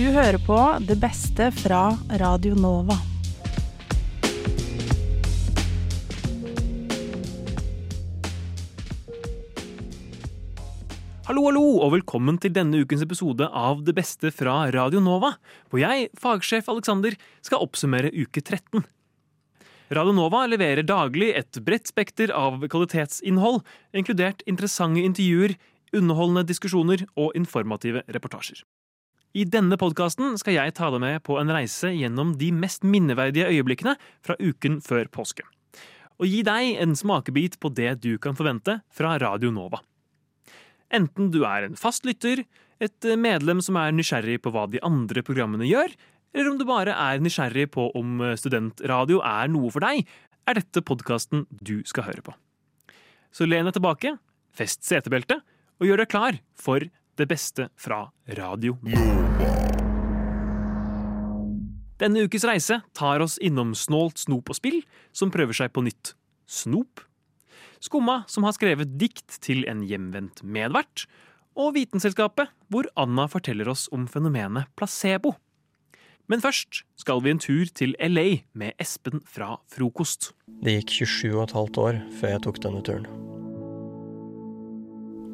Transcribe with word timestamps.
Du 0.00 0.06
hører 0.14 0.38
på 0.40 0.56
det 0.88 0.94
beste 0.96 1.50
fra 1.52 1.90
Radio 2.16 2.54
Nova. 2.56 2.94
Hallo, 11.28 11.44
hallo, 11.44 11.66
og 11.84 11.92
velkommen 11.98 12.40
til 12.40 12.54
denne 12.56 12.80
ukens 12.80 13.04
episode 13.04 13.44
av 13.44 13.84
Det 13.84 13.92
beste 14.00 14.32
fra 14.32 14.62
Radio 14.72 15.04
Nova, 15.04 15.34
hvor 15.68 15.84
jeg, 15.84 16.08
fagsjef 16.16 16.72
Alexander, 16.72 17.20
skal 17.44 17.60
oppsummere 17.68 18.08
uke 18.16 18.40
13. 18.40 18.80
Radio 19.92 20.16
Nova 20.16 20.46
leverer 20.48 20.88
daglig 20.88 21.34
et 21.44 21.60
bredt 21.60 21.92
spekter 21.92 22.32
av 22.32 22.64
kvalitetsinnhold, 22.64 23.60
inkludert 23.92 24.48
interessante 24.48 25.04
intervjuer, 25.04 25.58
underholdende 25.92 26.48
diskusjoner 26.48 27.04
og 27.20 27.34
informative 27.36 28.08
reportasjer. 28.08 28.64
I 29.30 29.44
denne 29.46 29.76
podkasten 29.78 30.34
skal 30.40 30.56
jeg 30.56 30.72
ta 30.74 30.88
deg 30.90 31.02
med 31.04 31.20
på 31.22 31.36
en 31.38 31.50
reise 31.54 31.92
gjennom 31.94 32.32
de 32.38 32.48
mest 32.50 32.82
minneverdige 32.82 33.46
øyeblikkene 33.46 33.94
fra 34.26 34.34
uken 34.40 34.80
før 34.82 35.06
påske. 35.14 35.44
Og 36.18 36.26
gi 36.26 36.40
deg 36.46 36.80
en 36.82 36.96
smakebit 36.98 37.60
på 37.62 37.70
det 37.70 38.00
du 38.02 38.16
kan 38.18 38.34
forvente 38.34 38.80
fra 38.90 39.14
Radio 39.22 39.52
Nova. 39.54 39.78
Enten 40.90 41.30
du 41.30 41.44
er 41.46 41.68
en 41.68 41.78
fast 41.78 42.08
lytter, 42.08 42.42
et 42.82 43.06
medlem 43.22 43.60
som 43.62 43.78
er 43.78 43.94
nysgjerrig 43.94 44.40
på 44.42 44.50
hva 44.50 44.66
de 44.66 44.82
andre 44.82 45.22
programmene 45.22 45.68
gjør, 45.68 45.94
eller 46.34 46.50
om 46.50 46.58
du 46.58 46.66
bare 46.66 46.96
er 46.98 47.22
nysgjerrig 47.22 47.68
på 47.70 47.86
om 47.98 48.24
studentradio 48.34 49.22
er 49.22 49.50
noe 49.52 49.70
for 49.70 49.86
deg, 49.86 50.02
er 50.48 50.58
dette 50.58 50.82
podkasten 50.82 51.46
du 51.52 51.84
skal 51.86 52.08
høre 52.08 52.26
på. 52.26 52.34
Så 53.30 53.46
len 53.46 53.68
deg 53.68 53.78
tilbake, 53.78 54.16
fest 54.50 54.82
setebeltet, 54.82 55.44
og 55.78 55.86
gjør 55.86 56.02
deg 56.02 56.10
klar 56.10 56.40
for 56.58 56.82
det 57.18 57.26
beste 57.30 57.68
fra 57.80 58.04
radio. 58.38 58.76
Denne 62.00 62.24
ukes 62.24 62.46
reise 62.48 62.80
tar 62.96 63.20
oss 63.20 63.36
innom 63.38 63.74
Snålt 63.76 64.22
snop 64.22 64.48
og 64.48 64.56
spill, 64.56 64.80
som 65.12 65.32
prøver 65.32 65.56
seg 65.56 65.72
på 65.74 65.84
nytt 65.84 66.14
snop. 66.48 67.02
Skumma, 67.80 68.22
som 68.28 68.44
har 68.44 68.56
skrevet 68.56 68.96
dikt 69.00 69.40
til 69.44 69.66
en 69.68 69.82
hjemvendt 69.84 70.42
medvert. 70.44 71.06
Og 71.60 71.74
Vitenselskapet, 71.76 72.52
hvor 72.72 72.88
Anna 72.96 73.26
forteller 73.28 73.68
oss 73.68 73.88
om 73.92 74.06
fenomenet 74.08 74.68
placebo. 74.76 75.34
Men 76.30 76.40
først 76.40 76.84
skal 77.00 77.24
vi 77.24 77.32
en 77.34 77.40
tur 77.42 77.66
til 77.74 77.96
LA 77.98 78.44
med 78.54 78.76
Espen 78.78 79.18
fra 79.26 79.56
Frokost. 79.72 80.30
Det 80.62 80.76
gikk 80.78 80.92
27 81.02 81.32
og 81.34 81.42
et 81.42 81.56
halvt 81.56 81.80
år 81.82 81.98
før 82.20 82.32
jeg 82.36 82.42
tok 82.46 82.60
denne 82.62 82.82
turen. 82.86 83.08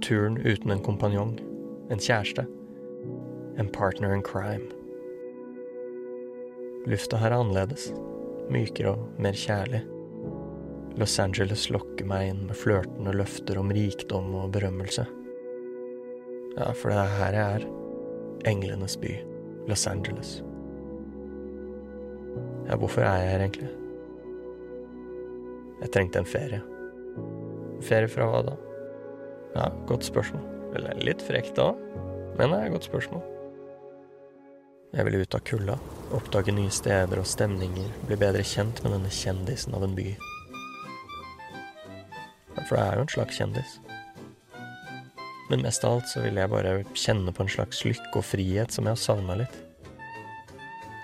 Turen 0.06 0.38
uten 0.40 0.72
en 0.72 0.82
kompanjong, 0.86 1.36
en 1.90 2.00
kjæreste, 2.02 2.46
en 3.58 3.68
partner 3.72 4.14
in 4.14 4.22
crime. 4.26 4.66
Lufta 6.86 7.18
her 7.18 7.32
er 7.32 7.40
annerledes, 7.40 7.90
mykere 8.50 8.94
og 8.94 9.22
mer 9.22 9.36
kjærlig. 9.38 9.82
Los 10.96 11.18
Angeles 11.20 11.66
lokker 11.70 12.06
meg 12.08 12.30
inn 12.30 12.44
med 12.48 12.56
flørtende 12.56 13.12
løfter 13.14 13.58
om 13.60 13.72
rikdom 13.74 14.32
og 14.38 14.52
berømmelse. 14.54 15.04
Ja, 16.56 16.70
for 16.72 16.92
det 16.92 17.00
er 17.02 17.16
her 17.18 17.36
jeg 17.36 17.60
er. 17.60 17.66
Englenes 18.48 18.96
by. 19.00 19.12
Los 19.68 19.86
Angeles. 19.90 20.38
Ja, 22.66 22.76
hvorfor 22.76 23.02
er 23.02 23.20
jeg 23.20 23.30
her 23.30 23.44
egentlig? 23.44 23.70
Jeg 25.82 25.92
trengte 25.92 26.22
en 26.22 26.32
ferie. 26.32 26.62
Ferie 27.84 28.08
fra 28.08 28.30
hva 28.30 28.44
da? 28.46 28.58
Ja, 29.56 29.70
godt 29.86 30.06
spørsmål. 30.08 30.55
Eller 30.76 30.98
litt 31.00 31.24
frekt 31.24 31.56
da, 31.56 31.70
men 32.36 32.52
det 32.52 32.58
er 32.58 32.68
et 32.68 32.74
godt 32.74 32.88
spørsmål. 32.90 33.24
Jeg 34.96 35.04
ville 35.08 35.24
ut 35.24 35.34
av 35.36 35.42
kulda, 35.44 35.76
oppdage 36.16 36.52
nye 36.54 36.72
steder 36.72 37.20
og 37.20 37.28
stemninger, 37.28 37.88
bli 38.08 38.18
bedre 38.20 38.44
kjent 38.46 38.82
med 38.84 38.94
denne 38.94 39.12
kjendisen 39.12 39.74
av 39.76 39.84
en 39.86 39.96
by. 39.96 40.10
For 42.66 42.76
det 42.76 42.84
er 42.84 42.96
jo 42.98 43.04
en 43.06 43.12
slags 43.12 43.40
kjendis. 43.40 43.76
Men 45.50 45.62
mest 45.62 45.84
av 45.86 45.98
alt 45.98 46.08
så 46.10 46.22
ville 46.24 46.42
jeg 46.42 46.50
bare 46.50 46.78
kjenne 46.98 47.34
på 47.34 47.44
en 47.44 47.52
slags 47.52 47.84
lykke 47.86 48.18
og 48.18 48.26
frihet 48.26 48.74
som 48.74 48.88
jeg 48.88 48.96
har 48.96 49.02
savna 49.02 49.36
litt. 49.42 49.60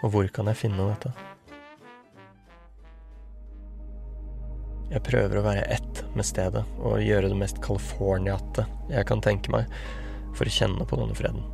Og 0.03 0.15
hvor 0.15 0.31
kan 0.35 0.51
jeg 0.51 0.59
finne 0.65 0.89
dette? 0.89 1.13
Jeg 4.93 5.05
prøver 5.07 5.39
å 5.39 5.45
være 5.47 5.69
ett 5.73 5.92
med 6.19 6.27
stedet 6.29 6.63
og 6.81 7.03
gjøre 7.03 7.31
det 7.33 7.39
mest 7.39 7.61
californiate 7.65 8.67
jeg 8.91 9.09
kan 9.09 9.23
tenke 9.25 9.53
meg 9.55 9.71
for 10.37 10.49
å 10.49 10.55
kjenne 10.55 10.87
på 10.89 10.99
denne 11.01 11.17
freden. 11.17 11.45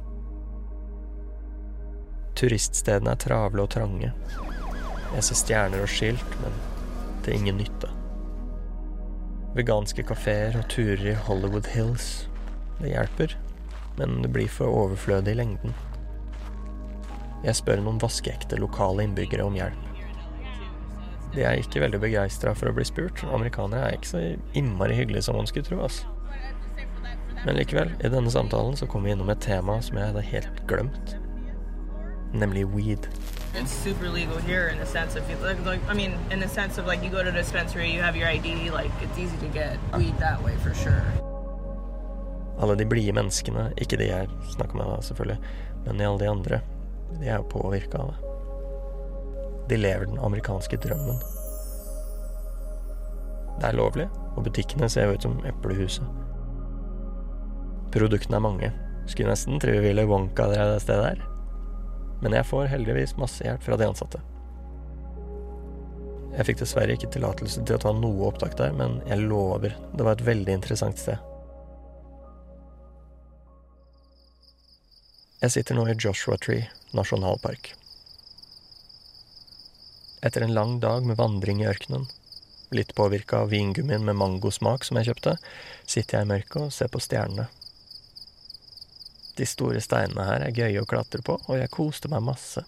Turiststedene 2.39 3.17
er 3.17 3.23
travle 3.23 3.65
og 3.65 3.73
trange. 3.75 4.13
Jeg 5.15 5.25
ser 5.27 5.41
stjerner 5.41 5.83
og 5.83 5.91
skilt, 5.91 6.37
men 6.43 6.55
til 7.25 7.35
ingen 7.39 7.59
nytte. 7.59 7.91
Veganske 9.57 10.05
kafeer 10.07 10.55
og 10.61 10.69
turer 10.71 11.03
i 11.15 11.19
Hollywood 11.27 11.67
Hills. 11.73 12.29
Det 12.79 12.93
hjelper, 12.93 13.35
men 13.99 14.21
det 14.23 14.31
blir 14.37 14.51
for 14.53 14.71
overflødig 14.85 15.35
i 15.35 15.41
lengden. 15.41 15.75
Jeg 17.43 17.59
spør 17.59 17.83
noen 17.83 17.99
vaskeekte 18.03 18.59
lokale 18.61 19.07
innbyggere 19.07 19.47
om 19.47 19.59
hjelp. 19.59 19.88
De 21.35 21.45
er 21.45 21.61
ikke 21.61 21.83
veldig 21.83 22.01
begeistra 22.01 22.55
for 22.57 22.71
å 22.71 22.75
bli 22.77 22.87
spurt. 22.89 23.25
Amerikanere 23.29 23.91
er 23.91 23.99
ikke 23.99 24.13
så 24.13 24.23
innmari 24.57 24.97
hyggelige 24.97 25.27
som 25.29 25.37
man 25.37 25.49
skulle 25.51 25.69
tro. 25.69 25.83
Altså. 25.85 26.09
Men 27.45 27.59
likevel, 27.59 27.93
i 28.03 28.11
denne 28.11 28.31
samtalen 28.33 28.77
så 28.77 28.89
kom 28.91 29.05
vi 29.07 29.13
innom 29.15 29.31
et 29.31 29.43
tema 29.45 29.79
som 29.85 29.99
jeg 29.99 30.11
hadde 30.11 30.25
helt 30.33 30.63
glemt. 30.71 31.17
Nemlig 32.33 32.67
weed. 32.75 33.09
It's 33.55 33.73
super 33.73 34.09
legal 34.11 34.37
here 34.39 34.69
in 34.69 34.79
the 34.79 34.87
sense 34.87 35.17
of 35.17 35.25
like, 35.43 35.65
like 35.65 35.81
I 35.89 35.95
mean 35.95 36.13
in 36.31 36.41
the 36.41 36.49
sense 36.49 36.79
of 36.79 36.87
like 36.87 37.03
you 37.03 37.11
go 37.11 37.23
to 37.23 37.31
the 37.31 37.39
dispensary, 37.39 37.91
you 37.91 38.03
have 38.03 38.17
your 38.17 38.29
ID, 38.29 38.71
like 38.71 38.93
it's 39.03 39.19
easy 39.19 39.37
to 39.39 39.49
get 39.49 39.79
weed 39.97 40.17
that 40.19 40.43
way 40.45 40.55
for 40.63 40.75
sure. 40.75 41.03
Alle 42.61 42.75
de 42.77 42.87
blide 42.87 43.13
menneskene, 43.15 43.73
ikke 43.79 43.97
de 43.97 44.11
jeg 44.11 44.29
snakker 44.51 44.77
med 44.77 44.91
da, 44.91 45.01
selvfølgelig, 45.03 45.39
men 45.87 46.01
alle 46.01 46.19
de 46.19 46.29
andre, 46.29 46.61
de 47.21 47.29
er 47.29 47.37
jo 47.37 47.47
påvirka 47.55 48.03
av 48.03 48.11
det. 48.13 48.28
De 49.69 49.77
lever 49.77 50.07
den 50.07 50.19
amerikanske 50.25 50.79
drømmen. 50.81 51.21
Det 53.59 53.67
er 53.69 53.77
lovlig, 53.77 54.07
og 54.37 54.45
butikkene 54.47 54.89
ser 54.89 55.09
jo 55.09 55.17
ut 55.17 55.27
som 55.27 55.39
eplehuset. 55.49 56.07
Produktene 57.93 58.39
er 58.39 58.45
mange. 58.45 58.73
Skulle 59.09 59.33
nesten 59.33 59.61
tro 59.61 59.73
Ville 59.83 60.05
Wonka 60.07 60.47
drev 60.51 60.75
det 60.75 60.83
stedet 60.85 61.07
her. 61.07 61.23
Men 62.23 62.35
jeg 62.37 62.47
får 62.49 62.69
heldigvis 62.73 63.17
masse 63.19 63.45
hjelp 63.45 63.65
fra 63.65 63.79
de 63.81 63.89
ansatte. 63.89 64.21
Jeg 66.37 66.47
fikk 66.47 66.61
dessverre 66.61 66.95
ikke 66.95 67.11
tillatelse 67.11 67.65
til 67.67 67.79
å 67.79 67.83
ta 67.83 67.93
noe 67.97 68.29
opptak 68.29 68.55
der, 68.61 68.75
men 68.77 69.01
jeg 69.09 69.25
lover, 69.25 69.75
det 69.97 70.07
var 70.07 70.19
et 70.19 70.27
veldig 70.29 70.55
interessant 70.61 71.01
sted. 71.01 71.19
Jeg 75.43 75.55
sitter 75.55 75.79
nå 75.79 75.87
i 75.89 75.97
Joshua 75.99 76.37
Tree 76.39 76.67
nasjonalpark. 76.95 77.73
Etter 80.21 80.41
en 80.41 80.55
lang 80.55 80.81
dag 80.81 81.05
med 81.07 81.17
vandring 81.17 81.63
i 81.63 81.69
ørkenen, 81.71 82.09
litt 82.75 82.95
påvirka 82.95 83.45
av 83.45 83.53
vingummien 83.55 84.05
med 84.05 84.17
mangosmak 84.19 84.85
som 84.85 84.99
jeg 84.99 85.13
kjøpte, 85.13 85.37
sitter 85.87 86.19
jeg 86.19 86.27
i 86.27 86.31
mørket 86.33 86.59
og 86.65 86.75
ser 86.75 86.91
på 86.91 87.03
stjernene. 87.03 87.47
De 89.39 89.47
store 89.47 89.79
steinene 89.85 90.27
her 90.27 90.43
er 90.49 90.57
gøye 90.57 90.83
å 90.83 90.89
klatre 90.91 91.23
på, 91.23 91.39
og 91.47 91.61
jeg 91.61 91.71
koste 91.71 92.11
meg 92.11 92.27
masse. 92.27 92.65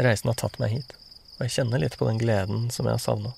Reisen 0.00 0.32
har 0.32 0.40
tatt 0.40 0.56
meg 0.62 0.72
hit, 0.78 0.96
og 1.36 1.44
jeg 1.44 1.58
kjenner 1.58 1.84
litt 1.84 2.00
på 2.00 2.08
den 2.08 2.20
gleden 2.22 2.70
som 2.72 2.88
jeg 2.88 2.96
har 2.96 3.04
savna. 3.04 3.36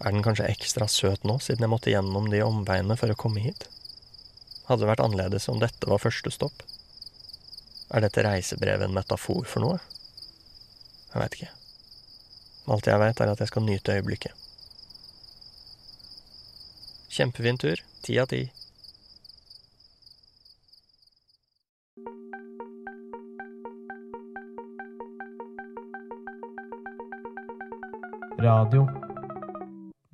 Er 0.00 0.14
den 0.14 0.22
kanskje 0.22 0.46
ekstra 0.48 0.86
søt 0.88 1.26
nå, 1.26 1.40
siden 1.42 1.66
jeg 1.66 1.74
måtte 1.74 1.90
gjennom 1.90 2.30
de 2.30 2.46
omveiene 2.46 2.94
for 2.96 3.10
å 3.10 3.18
komme 3.18 3.42
hit? 3.42 3.66
Hadde 4.68 4.84
det 4.84 4.92
vært 4.94 5.02
annerledes 5.02 5.50
om 5.50 5.58
dette 5.58 5.90
var 5.90 5.98
første 5.98 6.30
stopp? 6.30 6.62
Er 7.90 8.06
dette 8.06 8.22
reisebrevet 8.22 8.86
en 8.86 8.94
metafor 8.94 9.42
for 9.50 9.66
noe? 9.66 9.80
Jeg 11.10 11.22
veit 11.24 11.36
ikke. 11.38 11.50
Alt 12.70 12.86
jeg 12.86 13.02
veit, 13.02 13.20
er 13.20 13.32
at 13.32 13.40
jeg 13.42 13.50
skal 13.50 13.66
nyte 13.66 13.98
øyeblikket. 13.98 14.46
Kjempefin 17.10 17.58
tur. 17.58 17.80
Ti 18.06 18.18
av 18.22 18.28
ti. 18.30 18.44
Radio 28.40 28.86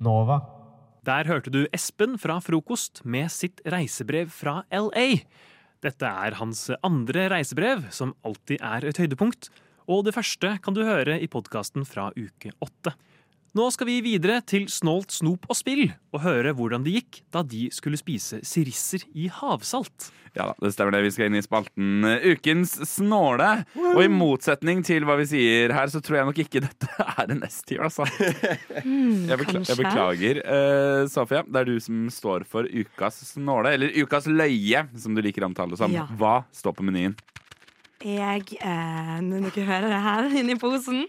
Nova. 0.03 0.41
Der 1.07 1.29
hørte 1.29 1.53
du 1.53 1.61
Espen 1.71 2.17
fra 2.19 2.41
Frokost 2.43 3.05
med 3.05 3.29
sitt 3.31 3.61
reisebrev 3.63 4.33
fra 4.33 4.65
LA. 4.73 5.21
Dette 5.85 6.09
er 6.09 6.35
hans 6.41 6.65
andre 6.81 7.29
reisebrev, 7.31 7.85
som 7.93 8.17
alltid 8.27 8.59
er 8.59 8.89
et 8.89 8.99
høydepunkt. 8.99 9.47
Og 9.87 10.03
det 10.03 10.15
første 10.17 10.57
kan 10.63 10.75
du 10.75 10.83
høre 10.83 11.15
i 11.23 11.29
podkasten 11.31 11.87
fra 11.87 12.09
uke 12.17 12.51
åtte. 12.63 12.91
Nå 13.55 13.69
skal 13.73 13.87
vi 13.87 14.01
videre 14.05 14.41
til 14.45 14.67
Snålt, 14.69 15.13
snop 15.15 15.47
og 15.47 15.55
spill 15.57 15.87
og 16.13 16.19
høre 16.21 16.51
hvordan 16.53 16.83
det 16.85 16.97
gikk 16.97 17.21
da 17.33 17.41
de 17.47 17.69
skulle 17.73 17.97
spise 17.97 18.41
sirisser 18.45 19.05
i 19.17 19.29
havsalt. 19.33 20.09
Ja 20.35 20.49
da, 20.51 20.53
det 20.61 20.73
stemmer 20.75 20.93
det. 20.93 20.99
Vi 21.07 21.13
skal 21.15 21.31
inn 21.31 21.39
i 21.39 21.41
spalten 21.41 22.05
eh, 22.05 22.27
Ukens 22.35 22.75
snåle. 22.91 23.47
Og 23.95 24.03
i 24.03 24.11
motsetning 24.11 24.83
til 24.85 25.07
hva 25.07 25.15
vi 25.17 25.25
sier 25.31 25.73
her, 25.73 25.89
så 25.89 26.03
tror 26.03 26.19
jeg 26.19 26.29
nok 26.29 26.43
ikke 26.43 26.61
dette 26.67 26.91
er 27.15 27.33
en 27.33 27.41
S-tier, 27.47 27.81
altså. 27.87 28.05
Jeg, 28.11 29.39
bekla 29.39 29.63
jeg 29.63 29.79
beklager. 29.79 30.43
Uh, 30.43 31.07
Sofia, 31.09 31.41
det 31.47 31.63
er 31.63 31.71
du 31.71 31.79
som 31.81 32.05
står 32.13 32.45
for 32.51 32.69
ukas 32.69 33.23
snåle, 33.31 33.73
eller 33.79 33.95
ukas 33.97 34.29
løye, 34.29 34.85
som 34.99 35.17
du 35.17 35.23
liker 35.25 35.47
å 35.47 35.49
omtale 35.49 35.73
det 35.73 35.81
som. 35.81 35.95
Ja. 35.95 36.05
Hva 36.19 36.41
står 36.53 36.77
på 36.77 36.85
menyen? 36.85 37.17
Jeg 38.05 38.57
eh, 38.61 39.17
Når 39.25 39.49
dere 39.49 39.65
hører 39.65 39.89
det 39.89 40.01
her 40.05 40.27
inni 40.41 40.55
posen 40.61 41.05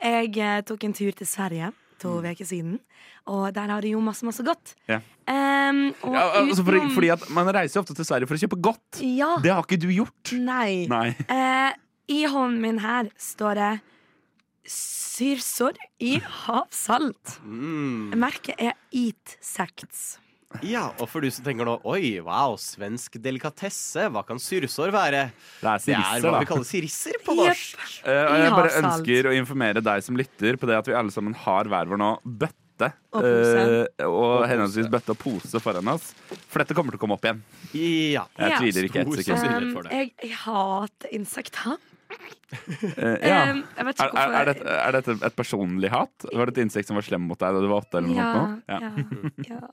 Jeg 0.00 0.32
eh, 0.38 0.60
tok 0.64 0.86
en 0.88 0.96
tur 0.96 1.12
til 1.12 1.28
Sverige 1.28 1.72
to 2.00 2.14
uker 2.24 2.46
siden. 2.48 2.78
Og 3.28 3.50
der 3.54 3.68
har 3.68 3.84
de 3.84 3.92
jo 3.92 4.00
masse, 4.00 4.24
masse 4.24 4.40
godt. 4.40 4.74
Mm. 4.88 4.92
Ja. 4.94 5.00
Og 6.02 6.14
Ja, 6.14 6.22
altså 6.40 6.64
fordi, 6.64 6.80
fordi 6.94 7.10
at 7.12 7.26
Man 7.30 7.50
reiser 7.54 7.78
jo 7.78 7.82
ofte 7.84 7.94
til 7.94 8.08
Sverige 8.08 8.26
for 8.26 8.38
å 8.38 8.40
kjøpe 8.40 8.60
godt. 8.62 9.02
Ja. 9.04 9.34
Det 9.42 9.52
har 9.52 9.62
ikke 9.66 9.80
du 9.80 9.90
gjort. 9.92 10.32
Nei. 10.32 10.86
Nei. 10.90 11.12
Eh, 11.28 11.76
I 12.08 12.24
hånden 12.24 12.60
min 12.64 12.80
her 12.80 13.10
står 13.20 13.60
det 13.60 13.70
syrsor 14.70 15.76
i 16.00 16.18
havsalt. 16.46 17.36
Mm. 17.44 18.16
Merket 18.18 18.56
er 18.58 18.76
Eat 18.96 19.36
Sects. 19.44 20.19
Ja, 20.66 20.88
og 20.98 21.06
for 21.08 21.22
du 21.22 21.28
som 21.30 21.44
tenker 21.46 21.64
nå 21.68 21.76
Oi, 21.86 22.16
wow, 22.26 22.56
svensk 22.58 23.14
delikatesse. 23.22 24.08
Hva 24.10 24.24
kan 24.26 24.40
syrsår 24.42 24.90
være? 24.94 25.20
Det 25.60 25.62
er 25.62 25.62
Det 25.62 25.68
er 25.70 25.84
sirisser, 25.84 26.24
hva 26.26 26.32
da. 26.34 26.40
vi 26.42 26.48
kaller 26.50 26.66
sirisser 26.66 27.20
på 27.24 27.36
norsk. 27.38 27.76
Yep. 27.78 28.08
Uh, 28.08 28.24
og 28.32 28.40
jeg 28.42 28.50
bare 28.56 28.72
ønsker 28.82 29.28
å 29.30 29.34
informere 29.38 29.82
deg 29.86 30.02
som 30.02 30.18
lytter 30.18 30.58
på 30.58 30.66
det 30.70 30.80
at 30.80 30.90
vi 30.90 30.96
alle 30.98 31.14
sammen 31.14 31.36
har 31.46 31.70
hver 31.70 31.92
vår 31.92 32.00
nå 32.02 32.10
bøtte. 32.24 32.90
Og 33.12 33.20
pose. 33.22 33.62
eh, 34.00 34.06
og 34.08 34.46
henholdsvis 34.48 34.86
bøtte 34.90 35.12
og 35.14 35.18
pose 35.20 35.60
foran 35.60 35.88
oss. 35.92 36.14
For 36.48 36.62
dette 36.64 36.74
kommer 36.74 36.94
til 36.94 36.98
å 36.98 37.02
komme 37.02 37.18
opp 37.18 37.26
igjen. 37.28 37.42
Ja. 37.76 38.24
Jeg 38.40 38.50
Ja. 38.50 38.58
tviler 38.58 38.88
ikke 38.88 39.02
et 39.04 39.06
ett 39.06 39.20
sekund. 39.20 39.76
Um, 39.76 39.90
jeg, 39.92 40.12
jeg 40.24 40.32
hater 40.46 41.12
insekter. 41.12 41.76
Uh, 42.96 43.18
ja. 43.22 43.52
um, 43.52 43.60
Er, 43.78 43.92
er, 43.94 44.32
er, 44.40 44.44
dette, 44.50 44.66
er 44.80 44.96
dette 44.96 45.14
et 45.28 45.36
personlig 45.38 45.92
hat? 45.92 46.26
Var 46.32 46.50
det 46.50 46.56
et 46.58 46.64
insekt 46.64 46.88
som 46.90 46.96
var 46.98 47.06
slem 47.06 47.22
mot 47.28 47.38
deg 47.38 47.54
da 47.54 47.60
du 47.62 47.68
var 47.70 47.84
åtte? 47.84 48.00
eller 48.00 48.08
noe 48.10 48.18
ja, 48.66 48.80
ja, 48.80 49.60
ja. 49.60 49.70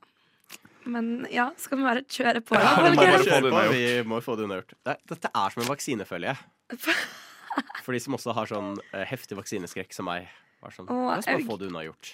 Men 0.88 1.28
ja, 1.34 1.50
skal 1.60 1.80
vi 1.81 1.86
bare 1.88 2.04
kjøre 2.07 2.42
på? 2.48 2.56
Ja, 2.56 2.74
vi 2.86 2.92
må 2.95 3.01
bare 3.01 3.18
få 3.18 3.24
det 3.24 3.31
kjøre 3.31 3.42
på. 3.42 3.48
unnagjort. 3.51 3.74
Vi 3.78 4.04
må 4.12 4.19
få 4.24 4.36
det 4.39 4.45
unnagjort. 4.48 4.75
Dette 5.12 5.31
er 5.36 5.56
som 5.56 5.63
en 5.66 5.72
vaksine, 5.74 6.06
føler 6.07 6.31
jeg. 6.31 6.78
For 7.84 7.95
de 7.95 8.00
som 8.04 8.16
også 8.18 8.36
har 8.38 8.50
sånn 8.51 8.72
eh, 8.94 9.04
heftig 9.10 9.38
vaksineskrekk 9.39 9.95
som 9.95 10.07
meg. 10.07 10.30
Bare 10.62 10.75
sånn, 10.75 10.88
La 10.89 11.18
oss 11.18 11.28
bare 11.28 11.39
jeg- 11.42 11.48
få 11.50 11.57
det 11.62 11.69
unnagjort. 11.72 12.13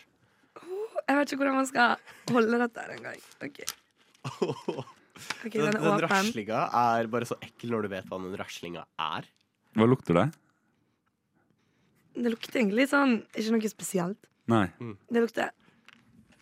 Jeg 1.04 1.18
vet 1.20 1.32
ikke 1.34 1.42
hvordan 1.44 1.58
man 1.60 1.68
skal 1.68 1.98
holde 2.32 2.60
dette 2.64 2.84
her 2.86 2.94
engang. 2.98 3.24
Okay. 3.44 3.72
Okay, 5.44 5.60
Den, 5.62 5.76
den 5.78 6.00
raslinga 6.02 6.64
er 6.74 7.06
bare 7.14 7.28
så 7.30 7.36
ekkel 7.46 7.70
når 7.70 7.84
du 7.86 7.90
vet 7.92 8.08
hva 8.10 8.18
den 8.24 8.34
raslinga 8.40 8.82
er. 8.98 9.28
Hva 9.78 9.86
lukter 9.86 10.18
det? 10.18 10.24
Det 12.18 12.32
lukter 12.34 12.60
egentlig 12.64 12.88
sånn 12.90 13.14
ikke 13.38 13.54
noe 13.54 13.70
spesielt. 13.72 14.26
Nei. 14.50 14.66
Det 15.14 15.22
lukter 15.24 15.52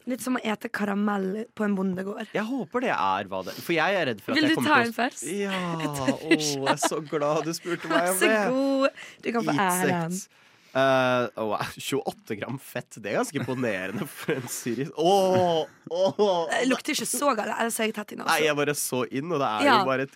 litt 0.09 0.23
som 0.23 0.37
å 0.37 0.41
ete 0.43 0.69
karamell 0.73 1.45
på 1.57 1.65
en 1.67 1.75
bondegård. 1.77 2.31
Jeg 2.33 2.45
håper 2.47 2.85
det 2.87 2.91
er 2.95 3.29
hva 3.31 3.41
det 3.45 3.53
For 3.59 3.75
jeg 3.75 3.97
er 3.99 4.07
redd 4.11 4.21
for 4.23 4.33
at 4.33 4.39
Vil 4.39 4.49
du 4.49 4.55
ta 4.55 4.61
til 4.61 4.73
en 4.73 4.93
å 4.93 4.97
først? 4.97 5.25
Ja, 5.29 5.61
å, 5.77 6.19
jeg 6.31 6.61
er 6.73 6.79
så 6.81 7.01
glad 7.05 7.45
du 7.47 7.53
spurte 7.57 7.91
meg 7.91 7.97
Vær 8.01 8.13
om 8.13 8.19
så 8.21 8.29
det. 8.31 8.43
god. 8.55 9.01
Du 9.21 9.31
kan 9.35 9.49
få 9.49 9.57
æren. 9.67 10.19
Uh. 10.21 10.37
Eh, 10.71 11.25
å, 11.35 11.45
wow, 11.51 11.71
28 11.75 12.37
gram 12.39 12.59
fett. 12.63 12.95
Det 13.03 13.11
er 13.11 13.17
ganske 13.19 13.41
imponerende 13.41 14.05
for 14.07 14.37
en 14.39 14.45
syrisk 14.47 14.95
Åh, 14.95 15.65
oh. 15.91 16.45
Det 16.47 16.61
lukter 16.69 16.95
ikke 16.95 17.09
så 17.11 17.33
galt. 17.35 17.51
Ellers 17.57 17.79
er 17.81 17.89
jeg 17.89 17.97
tett 17.97 18.13
også. 18.15 18.29
Nei, 18.29 18.39
jeg 18.45 18.55
bare 18.61 18.75
så 18.79 19.03
inn, 19.11 19.27
og 19.35 19.43
det 19.43 19.49
er 19.49 19.67
Ja. 19.67 19.79
jo 19.81 19.89
bare 19.89 20.07
et 20.07 20.15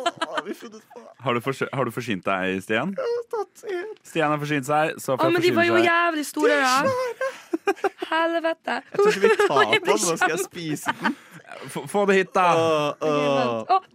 vi 0.49 0.55
funnet 0.57 0.83
på 0.93 1.01
Har 1.25 1.37
du, 1.37 1.41
forsy- 1.45 1.69
har 1.73 1.85
du 1.87 1.91
forsynt 1.95 2.25
deg, 2.27 2.59
Stian? 2.65 2.91
tatt 3.33 3.63
i? 3.69 3.79
Stian 4.07 4.31
har 4.33 4.39
forsynt 4.41 4.67
seg. 4.69 4.93
Å, 4.97 5.29
men 5.31 5.41
de 5.43 5.51
var 5.55 5.67
jo 5.69 5.77
seg. 5.79 5.87
jævlig 5.89 6.25
store, 6.29 6.59
da. 6.63 7.79
Helvete. 8.09 8.77
Jeg 8.89 8.99
tror 8.99 9.09
ikke 9.11 9.23
vi 9.25 9.31
tar 9.39 9.47
på 9.55 9.63
den. 9.73 9.87
Nå 9.89 9.97
skal 10.17 10.33
jeg 10.35 10.43
spise 10.45 10.93
den. 11.01 11.17
Få- 11.73 12.05
det 12.09 12.15
hit, 12.19 12.33
da! 12.35 12.45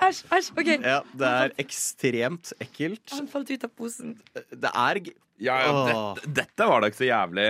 Æsj, 0.09 0.23
æsj. 0.37 0.49
OK. 0.59 0.71
Ja, 0.85 0.99
det 1.15 1.31
er 1.45 1.55
ekstremt 1.63 2.53
ekkelt. 2.63 3.05
Han 3.15 3.29
falt 3.31 3.51
ut 3.55 3.67
av 3.67 3.73
posen. 3.79 4.17
Det 4.35 4.71
er 4.71 5.01
g- 5.07 5.15
Ja, 5.43 5.57
ja, 5.65 5.71
dette, 5.89 6.33
dette 6.43 6.67
var 6.71 6.83
da 6.85 6.91
ikke 6.91 7.01
så 7.03 7.09
jævlig. 7.09 7.49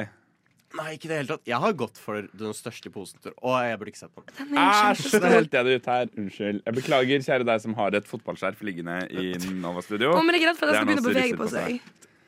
Nei, 0.75 0.95
ikke 0.97 1.07
i 1.07 1.11
det 1.13 1.19
hele 1.21 1.29
tatt. 1.31 1.43
Jeg 1.47 1.61
har 1.63 1.75
gått 1.79 1.99
for 2.03 2.27
den 2.35 2.55
største 2.57 2.91
posen. 2.91 3.21
jeg. 3.23 3.35
Å, 3.39 3.53
jeg 3.63 3.79
burde 3.79 3.93
ikke 3.93 4.01
sett 4.01 4.15
på 4.15 4.25
den. 4.27 4.57
Æsj, 4.59 5.05
nå 5.23 5.31
helte 5.31 5.61
jeg 5.61 5.69
det 5.69 5.75
ut 5.79 5.87
her. 5.93 6.09
Unnskyld. 6.19 6.59
Jeg 6.67 6.77
beklager, 6.81 7.23
kjære 7.29 7.47
deg 7.51 7.63
som 7.63 7.77
har 7.79 7.95
et 8.01 8.09
fotballskjerf 8.11 8.65
liggende 8.67 8.97
i 9.15 9.37
Nova 9.63 9.85
Studio. 9.87 10.17
Å, 10.17 10.23
men 10.27 10.35
jeg 10.35 10.43
er 10.43 10.51
redd 10.51 10.59
for 10.59 10.67
at 10.67 10.75
Det 10.75 10.81
den 10.81 10.83
skal 10.83 10.91
begynne 10.91 11.05
å 11.05 11.09
bevege 11.13 11.39
på 11.39 11.47
seg. 11.53 11.69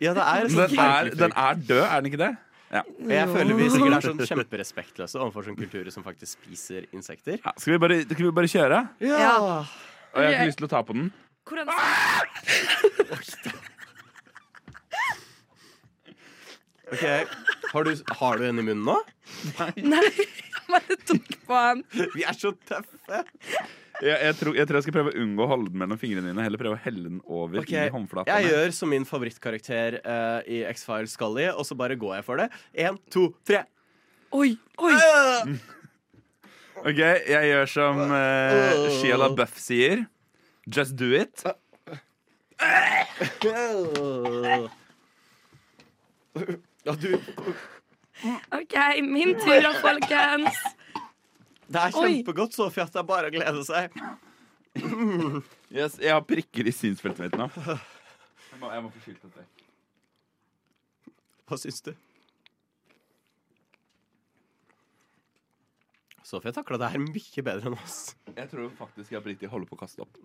Ja, 0.05 0.13
det 0.15 0.25
er 0.31 0.51
sånn 0.53 0.71
Den 0.77 0.83
er, 0.85 1.11
den 1.25 1.33
er 1.47 1.55
død, 1.65 1.83
er 1.89 1.97
den 1.99 2.11
ikke 2.13 2.23
det? 2.23 2.33
Ja. 2.77 2.83
Jeg 3.09 3.29
føler 3.31 3.55
vi 3.59 3.67
sikkert 3.71 3.95
er 3.97 4.05
sånn 4.05 4.23
kjemperespektløse 4.31 5.21
overfor 5.23 5.47
sånne 5.47 5.61
kulturer 5.63 5.91
som 5.95 6.03
faktisk 6.07 6.39
spiser 6.39 6.87
insekter. 6.95 7.39
ja 7.43 7.53
skal, 7.57 7.73
vi 7.75 7.79
bare, 7.83 8.01
skal 8.07 8.25
vi 8.27 8.33
bare 8.39 8.51
kjøre? 8.51 8.79
Ja. 9.07 9.35
Og 10.15 10.23
jeg 10.23 10.27
har 10.27 10.35
ikke 10.39 10.51
lyst 10.53 10.61
til 10.63 10.69
å 10.69 10.75
ta 10.75 10.83
på 10.87 10.93
den. 10.99 11.11
Hvordan 11.47 11.67
Ok, 16.87 17.03
Har 17.77 17.85
du, 17.85 17.97
har 18.09 18.39
du 18.41 18.47
en 18.49 18.59
i 18.59 18.63
munnen 18.65 18.87
nå? 18.89 18.95
Nei, 19.85 19.99
jeg 20.09 20.63
bare 20.65 20.97
tok 21.05 21.27
på 21.45 21.57
den. 21.61 21.83
Vi 22.15 22.23
er 22.25 22.33
så 22.33 22.55
tøffe! 22.65 23.19
Jeg, 24.01 24.15
jeg, 24.15 24.37
tror, 24.39 24.57
jeg 24.57 24.69
tror 24.69 24.79
jeg 24.79 24.85
skal 24.87 24.95
prøve 24.95 25.11
å 25.13 25.19
unngå 25.21 25.45
å 25.45 25.49
holde 25.51 25.69
den 25.75 25.83
mellom 25.83 25.99
fingrene 26.01 26.31
dine. 26.31 26.45
Heller 26.47 26.61
prøve 26.63 26.79
å 26.79 26.81
helle 26.87 27.05
den 27.05 27.19
over 27.29 27.61
okay, 27.61 27.91
i 27.91 27.93
håndflaten. 27.93 28.33
Jeg 28.33 28.49
gjør 28.49 28.73
som 28.79 28.89
min 28.95 29.05
favorittkarakter 29.09 29.99
eh, 30.01 30.49
i 30.57 30.63
X-Files 30.71 31.13
Scully, 31.19 31.51
og 31.53 31.69
så 31.69 31.77
bare 31.77 31.99
går 32.01 32.15
jeg 32.17 32.27
for 32.31 32.41
det. 32.41 32.49
Én, 32.81 32.97
to, 33.13 33.29
tre. 33.45 33.67
Oi, 34.37 34.57
oi. 34.81 34.97
Ok, 36.87 37.01
jeg 37.01 37.49
gjør 37.51 37.71
som 37.73 37.99
uh, 38.13 38.89
Shia 39.01 39.17
LaBeouf 39.19 39.57
sier. 39.59 40.05
Just 40.69 40.97
do 40.97 41.09
it. 41.17 41.45
Ja, 46.87 46.93
du, 46.95 47.17
OK, 48.55 48.75
min 49.03 49.35
tur 49.41 49.59
da, 49.65 49.73
folkens. 49.83 50.61
det 51.67 51.83
er 51.83 51.93
kjempegodt, 51.97 52.55
Sofie, 52.55 52.85
at 52.87 52.95
det 52.95 53.01
er 53.03 53.09
bare 53.09 53.31
å 53.31 53.35
glede 53.35 53.65
seg. 53.67 53.97
Yes, 55.73 55.97
jeg 55.99 56.13
har 56.13 56.23
prikker 56.29 56.69
i 56.69 56.73
synsfeltet 56.75 57.27
mitt 57.27 57.37
nå. 57.41 57.49
Jeg 57.57 58.61
må, 58.61 58.71
jeg 58.73 58.85
må 58.85 58.91
få 58.93 59.03
skylt 59.05 59.25
dette. 59.27 59.43
Hva 61.47 61.59
syns 61.61 61.83
du? 61.85 61.91
Sofie 66.27 66.55
takla 66.55 66.79
det 66.81 66.93
her 66.95 67.03
mye 67.03 67.45
bedre 67.47 67.71
enn 67.71 67.77
oss. 67.79 67.99
Jeg 68.31 68.49
tror 68.51 68.71
faktisk 68.79 69.13
jeg 69.13 69.21
oppriktig 69.21 69.51
holder 69.51 69.69
på 69.71 69.77
å 69.77 69.83
kaste 69.83 70.07
opp. 70.07 70.23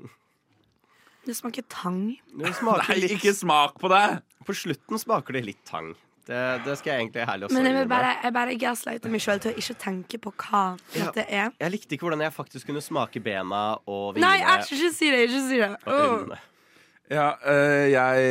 Det 1.25 1.35
smaker 1.37 1.65
tang. 1.69 1.99
Det 2.37 2.53
smaker 2.57 2.95
Nei, 2.95 3.01
litt, 3.03 3.17
ikke 3.19 3.33
smak 3.37 3.75
på 3.81 3.91
det! 3.91 4.05
På 4.47 4.55
slutten 4.57 5.01
smaker 5.01 5.37
det 5.37 5.43
litt 5.51 5.61
tang. 5.69 5.91
Det, 6.27 6.41
det 6.65 6.75
skal 6.77 6.91
jeg 6.93 7.01
egentlig 7.01 7.23
ærlig 7.25 7.47
også 7.47 7.55
Men 7.57 7.65
jeg 7.65 7.75
vil 7.79 7.87
bare, 7.89 8.11
jeg 8.23 8.33
bare 8.35 8.57
gaslighter 8.61 9.09
meg 9.13 9.23
sjøl 9.23 9.39
til 9.41 9.51
å 9.51 9.57
ikke 9.63 9.75
tenke 9.81 10.19
på 10.21 10.33
hva 10.43 10.61
Ja. 10.93 11.07
dette 11.07 11.25
er. 11.25 11.49
Jeg 11.59 11.73
likte 11.73 11.97
ikke 11.97 12.05
hvordan 12.07 12.21
jeg 12.27 12.35
faktisk 12.35 12.69
kunne 12.69 12.83
smake 12.85 13.23
bena 13.25 13.63
og 13.89 14.15
vingene 14.15 14.29
Nei, 14.29 14.59
æsj, 14.59 14.71
ikke 14.77 14.91
si 14.95 15.11
det. 15.11 15.23
Ikke 15.27 15.41
si 15.47 15.59
det. 15.63 15.71
Oh. 15.89 16.35
Ja, 17.11 17.25
øh, 17.43 17.87
jeg, 17.91 18.29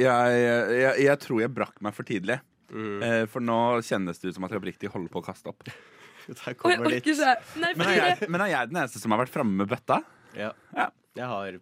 jeg, 0.00 0.38
jeg, 0.80 0.94
jeg 1.04 1.18
tror 1.26 1.42
jeg 1.42 1.52
brakk 1.52 1.82
meg 1.84 1.96
for 1.98 2.08
tidlig. 2.08 2.38
Mm. 2.72 3.02
Eh, 3.04 3.24
for 3.28 3.44
nå 3.44 3.58
kjennes 3.84 4.22
det 4.22 4.30
ut 4.30 4.38
som 4.38 4.46
at 4.46 4.54
jeg 4.54 4.62
oppriktig 4.62 4.88
holder 4.94 5.12
på 5.12 5.20
å 5.20 5.26
kaste 5.26 5.50
opp. 5.52 5.66
Der 6.38 6.54
kommer 6.56 6.88
litt. 6.88 7.06
Nei, 7.58 7.74
Men 7.76 7.88
er 7.90 7.98
jeg, 7.98 8.30
men 8.30 8.40
er 8.46 8.52
jeg 8.54 8.70
den 8.70 8.78
eneste 8.84 9.02
som 9.02 9.12
har 9.12 9.24
vært 9.24 9.34
framme 9.34 9.58
med 9.64 9.68
bøtta? 9.68 9.98
Ja. 10.38 10.52
Ja. 10.76 10.88
Jeg 11.12 11.28
har 11.28 11.56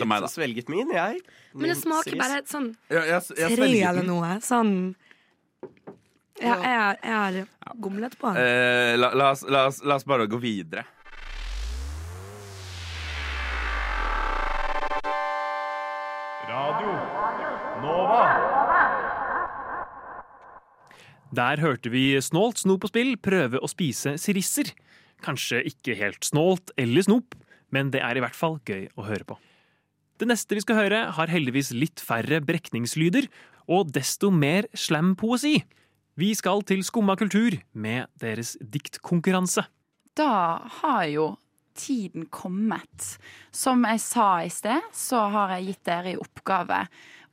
om 0.00 0.08
meg, 0.08 0.24
svelget 0.32 0.70
min, 0.72 0.88
jeg. 0.94 1.18
Men 1.52 1.68
det 1.68 1.76
smaker 1.82 2.16
bare 2.16 2.38
et 2.40 2.48
sånn 2.48 2.70
Ja, 2.88 3.02
jeg, 3.04 3.26
jeg, 3.36 3.50
tre 3.52 3.56
svelget 3.58 3.88
eller 3.90 4.06
noe. 4.08 4.30
Sånn 4.44 4.72
Ja, 6.40 6.54
jeg 6.56 6.78
har, 6.80 6.96
jeg 7.04 7.18
har 7.44 7.76
gomlet 7.84 8.16
på 8.16 8.30
den. 8.32 8.40
Eh, 8.40 8.94
la, 8.96 9.12
la, 9.12 9.34
oss, 9.34 9.44
la, 9.44 9.66
oss, 9.68 9.82
la 9.84 9.98
oss 10.00 10.06
bare 10.08 10.24
gå 10.32 10.40
videre. 10.40 10.86
Radio 16.48 16.94
Nova. 17.84 18.22
Der 21.36 21.60
hørte 21.62 21.92
vi 21.92 22.16
Snålt, 22.24 22.64
snop 22.64 22.88
og 22.88 22.94
spill 22.94 23.12
prøve 23.20 23.60
å 23.60 23.68
spise 23.70 24.16
sirisser. 24.18 24.72
Kanskje 25.20 25.60
ikke 25.68 26.00
helt 26.00 26.24
snålt 26.24 26.72
eller 26.80 27.04
snop, 27.04 27.36
men 27.74 27.92
det 27.94 28.02
er 28.04 28.18
i 28.18 28.22
hvert 28.24 28.36
fall 28.36 28.58
gøy 28.66 28.88
å 28.98 29.06
høre 29.08 29.26
på. 29.26 29.38
Det 30.20 30.28
neste 30.28 30.56
vi 30.56 30.62
skal 30.64 30.76
høre, 30.82 31.04
har 31.16 31.32
heldigvis 31.32 31.72
litt 31.72 32.02
færre 32.04 32.42
brekningslyder 32.44 33.30
og 33.70 33.92
desto 33.94 34.28
mer 34.34 34.68
slam-poesi. 34.76 35.62
Vi 36.20 36.34
skal 36.36 36.60
til 36.68 36.82
Skumma 36.84 37.16
kultur 37.16 37.56
med 37.72 38.10
deres 38.20 38.56
diktkonkurranse. 38.60 39.64
Da 40.18 40.60
har 40.82 41.06
jo 41.08 41.30
tiden 41.78 42.26
kommet. 42.28 43.14
Som 43.54 43.86
jeg 43.88 44.02
sa 44.04 44.28
i 44.44 44.50
sted, 44.52 44.84
så 44.92 45.24
har 45.32 45.54
jeg 45.56 45.70
gitt 45.70 45.84
dere 45.88 46.12
i 46.12 46.20
oppgave 46.20 46.82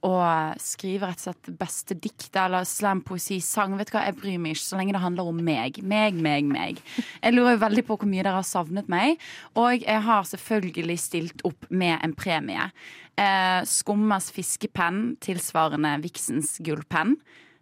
å 0.06 0.13
skriver 0.62 1.10
rett 1.10 1.22
og 1.22 1.25
slett 1.25 1.50
beste 1.58 1.96
dikt 1.98 2.36
eller 2.38 2.68
slampoesi, 2.68 3.39
sang. 3.42 3.74
Vet 3.80 3.89
du 3.89 3.96
hva, 3.96 4.06
Jeg 4.06 4.18
bryr 4.20 4.38
meg 4.42 4.54
ikke 4.56 4.66
så 4.66 4.77
lenge 4.80 4.94
det 4.94 5.01
handler 5.01 5.32
om 5.32 5.42
meg. 5.42 5.80
Meg, 5.82 6.20
meg, 6.22 6.46
meg. 6.46 6.82
Jeg 7.24 7.34
lurer 7.34 7.56
jo 7.56 7.63
veldig 7.66 7.86
på 7.88 7.98
hvor 7.98 8.10
mye 8.10 8.22
dere 8.22 8.38
har 8.38 8.48
savnet 8.48 8.92
meg. 8.92 9.18
Og 9.58 9.82
jeg 9.82 10.06
har 10.06 10.30
selvfølgelig 10.30 11.00
stilt 11.01 11.44
opp 11.48 11.68
med 11.70 11.98
en 12.06 12.13
premie. 12.18 12.70
Eh, 13.18 13.62
Skummas 13.66 14.30
fiskepenn 14.36 15.18
tilsvarende 15.25 15.98
Vixens 16.06 16.60
gullpenn. 16.62 17.18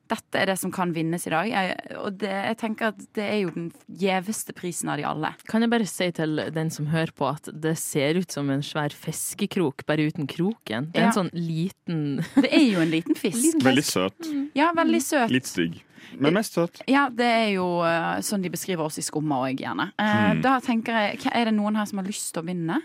Dette 0.07 0.37
er 0.37 0.45
det 0.51 0.55
som 0.61 0.69
kan 0.71 0.91
vinnes 0.93 1.23
i 1.25 1.31
dag. 1.33 1.47
Jeg, 1.49 1.75
og 1.97 2.17
det, 2.21 2.29
jeg 2.29 2.57
tenker 2.61 2.91
at 2.91 2.99
det 3.17 3.23
er 3.25 3.39
jo 3.41 3.49
den 3.55 3.71
gjeveste 3.89 4.53
prisen 4.53 4.91
av 4.93 4.99
de 5.01 5.05
alle. 5.09 5.31
Kan 5.49 5.65
jeg 5.65 5.71
bare 5.73 5.87
si 5.89 6.11
til 6.13 6.35
den 6.53 6.69
som 6.69 6.85
hører 6.91 7.09
på, 7.17 7.25
at 7.31 7.49
det 7.49 7.73
ser 7.81 8.19
ut 8.21 8.31
som 8.31 8.51
en 8.53 8.61
svær 8.61 8.93
fiskekrok, 8.93 9.81
bare 9.89 10.05
uten 10.11 10.27
kroken. 10.29 10.91
Det 10.93 11.01
er 11.01 11.07
Ja. 11.07 11.09
en 11.09 11.17
sånn 11.17 11.31
liten 11.33 12.03
Det 12.45 12.51
er 12.53 12.67
jo 12.69 12.81
en 12.85 12.91
liten 12.93 13.17
fisk. 13.17 13.57
Veldig 13.65 13.83
søt. 13.87 14.29
Ja, 14.53 14.71
veldig 14.77 15.01
søt. 15.01 15.33
Litt 15.33 15.49
stygg. 15.49 15.81
Men 16.21 16.35
mest 16.37 16.53
søt. 16.53 16.83
Ja, 16.87 17.07
det 17.09 17.25
er 17.25 17.47
jo 17.55 17.65
eh, 17.83 18.21
sånn 18.23 18.43
de 18.45 18.51
beskriver 18.53 18.85
oss 18.85 18.99
i 19.01 19.03
Skumma 19.03 19.41
òg, 19.47 19.57
gjerne. 19.59 19.89
Eh, 19.97 20.13
Mm. 20.35 20.41
Da 20.45 20.59
tenker 20.61 20.93
jeg, 20.93 21.25
Er 21.33 21.45
det 21.49 21.53
noen 21.57 21.75
her 21.75 21.85
som 21.89 21.97
har 21.97 22.05
lyst 22.05 22.29
til 22.33 22.43
å 22.43 22.45
vinne? 22.45 22.77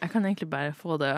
Jeg 0.00 0.10
kan 0.10 0.24
egentlig 0.24 0.48
bare 0.48 0.72
få 0.72 0.96
det 0.98 1.12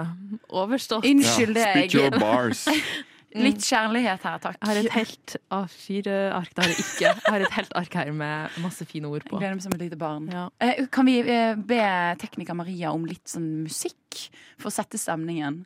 overstått. 0.51 1.05
Unnskyld 1.05 1.57
Ja, 1.57 1.75
deg. 1.75 1.91
spit 1.91 1.95
your 1.95 2.11
bars. 2.19 2.67
Litt 3.39 3.63
kjærlighet 3.63 4.25
her, 4.27 4.39
takk. 4.43 4.57
Jeg 4.59 4.67
har 4.67 4.79
et 4.81 4.91
helt 4.97 5.35
A4-ark. 5.55 6.49
Det 6.55 6.65
har 6.65 6.73
jeg 6.73 6.79
ikke. 6.83 7.05
Jeg 7.07 7.31
har 7.31 7.45
et 7.47 7.53
helt 7.55 7.75
ark 7.79 7.95
her 8.01 8.09
med 8.13 8.57
masse 8.59 8.87
fine 8.91 9.07
ord 9.07 9.23
på. 9.29 9.39
gleder 9.39 9.55
meg 9.55 9.63
som 9.63 9.75
et 9.77 9.85
lite 9.85 9.99
barn. 10.01 10.27
Ja. 10.33 10.49
Eh, 10.59 10.87
Kan 10.91 11.07
vi 11.07 11.21
eh, 11.23 11.55
be 11.55 11.79
tekniker 12.19 12.59
Maria 12.59 12.91
om 12.91 13.05
litt 13.07 13.31
sånn 13.31 13.63
musikk 13.69 14.25
for 14.59 14.73
å 14.73 14.75
sette 14.75 14.99
stemningen? 14.99 15.61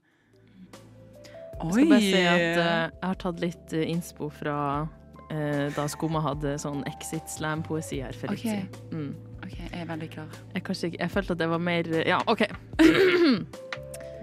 Jeg 1.54 1.73
skal 1.73 1.88
bare 1.88 2.02
si 2.04 2.21
at 2.21 2.42
eh, 2.42 2.90
jeg 2.92 3.09
har 3.09 3.18
tatt 3.25 3.40
litt 3.40 3.73
innspo 3.80 4.28
fra 4.35 4.59
da 5.75 5.87
Skumma 5.90 6.21
hadde 6.23 6.52
sånn 6.61 6.85
Exit 6.87 7.26
Slam-poesi 7.33 7.97
her 8.04 8.12
for 8.14 8.30
litt 8.30 8.44
Ok. 8.44 8.50
siden. 8.52 8.90
Mm. 8.92 9.38
OK, 9.42 9.54
jeg 9.56 9.80
er 9.80 9.88
veldig 9.88 10.09
klar. 10.12 10.37
Jeg, 10.52 10.62
ikke, 10.62 10.90
jeg 11.00 11.11
følte 11.11 11.35
at 11.35 11.40
det 11.40 11.49
var 11.50 11.62
mer 11.64 11.88
Ja, 12.06 12.21
OK. 12.30 12.44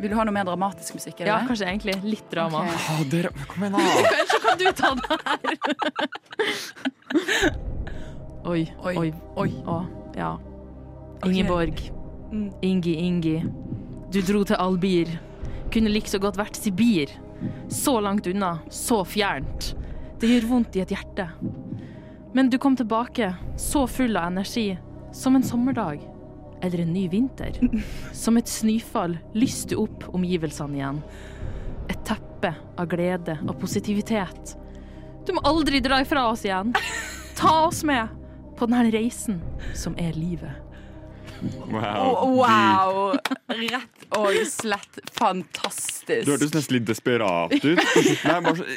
Vil 0.02 0.10
du 0.10 0.16
ha 0.18 0.24
noe 0.26 0.34
mer 0.34 0.48
dramatisk 0.48 0.96
musikk? 0.98 1.20
Eller? 1.20 1.30
Ja, 1.30 1.40
kanskje 1.46 1.68
egentlig 1.70 1.94
litt 2.02 2.30
drama. 2.34 2.64
Okay. 2.66 2.96
Å, 2.98 3.08
dere, 3.12 3.32
kom 3.52 3.66
igjen, 3.68 3.76
da! 3.78 3.82
Ellers 4.02 4.32
så 4.32 4.40
kan 4.42 4.58
du 4.58 4.66
ta 4.80 4.90
det 4.98 5.18
her. 5.28 5.46
oi, 8.52 8.62
Oi, 8.82 8.96
oi, 8.98 9.10
oi. 9.44 9.50
Å, 9.70 9.76
ja. 10.18 10.32
Ingeborg. 11.30 11.78
Okay. 11.78 12.50
Ingi, 12.66 12.96
Ingi. 13.06 13.36
Du 14.12 14.20
dro 14.26 14.42
til 14.48 14.58
Albir. 14.58 15.14
Kunne 15.72 15.94
like 15.94 16.10
så 16.10 16.18
godt 16.24 16.40
vært 16.40 16.58
Sibir. 16.58 17.14
Så 17.70 18.00
langt 18.02 18.26
unna, 18.28 18.56
så 18.74 19.04
fjernt. 19.06 19.76
Det 20.22 20.30
gjør 20.34 20.50
vondt 20.50 20.78
i 20.78 20.82
et 20.82 20.94
hjerte. 20.94 21.30
Men 22.34 22.50
du 22.50 22.58
kom 22.62 22.74
tilbake, 22.80 23.36
så 23.60 23.86
full 23.90 24.18
av 24.18 24.32
energi. 24.34 24.72
Som 25.14 25.38
en 25.38 25.46
sommerdag. 25.46 26.02
Eller 26.62 26.84
en 26.84 26.94
ny 26.94 27.08
vinter. 27.10 27.58
Som 28.14 28.38
et 28.38 28.50
snøfall 28.50 29.18
lyste 29.34 29.78
opp 29.82 30.08
omgivelsene 30.14 30.78
igjen. 30.78 31.04
Et 31.90 32.02
teppe 32.08 32.54
av 32.78 32.90
glede 32.92 33.38
og 33.48 33.58
positivitet. 33.62 34.56
Du 35.26 35.34
må 35.38 35.44
aldri 35.46 35.82
dra 35.84 36.02
ifra 36.02 36.28
oss 36.32 36.46
igjen. 36.46 36.74
Ta 37.38 37.64
oss 37.68 37.84
med 37.88 38.10
på 38.58 38.68
denne 38.70 38.92
reisen 38.94 39.42
som 39.78 39.98
er 39.98 40.14
livet. 40.18 40.68
Wow. 41.42 42.38
Wow! 42.38 43.16
Rett 43.48 44.06
og 44.18 44.36
slett 44.50 45.00
fantastisk. 45.18 46.26
Du 46.28 46.36
hørtes 46.36 46.54
nesten 46.54 46.78
litt 46.78 46.86
desperat 46.90 47.56
ut. 47.58 47.82
Nei, 48.28 48.38
bare 48.46 48.56
så. 48.60 48.68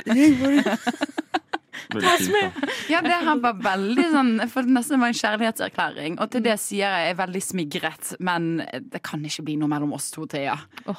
Veldig 1.93 2.33
fint. 2.33 2.73
Ja, 2.91 3.01
det 3.05 3.13
her 3.27 3.39
var 3.43 3.55
veldig 3.65 4.05
sånn 4.13 4.31
For 4.51 4.65
det 4.67 4.73
nesten 4.77 5.01
var 5.03 5.11
en 5.13 5.19
kjærlighetserklæring. 5.19 6.17
Og 6.23 6.31
til 6.33 6.43
det 6.45 6.55
sier 6.63 6.85
jeg 6.85 7.05
jeg 7.05 7.13
er 7.15 7.19
veldig 7.19 7.43
smigret, 7.45 8.11
men 8.25 8.47
det 8.93 9.01
kan 9.05 9.23
ikke 9.25 9.45
bli 9.47 9.57
noe 9.61 9.69
mellom 9.71 9.93
oss 9.97 10.11
to, 10.15 10.25
Thea. 10.31 10.55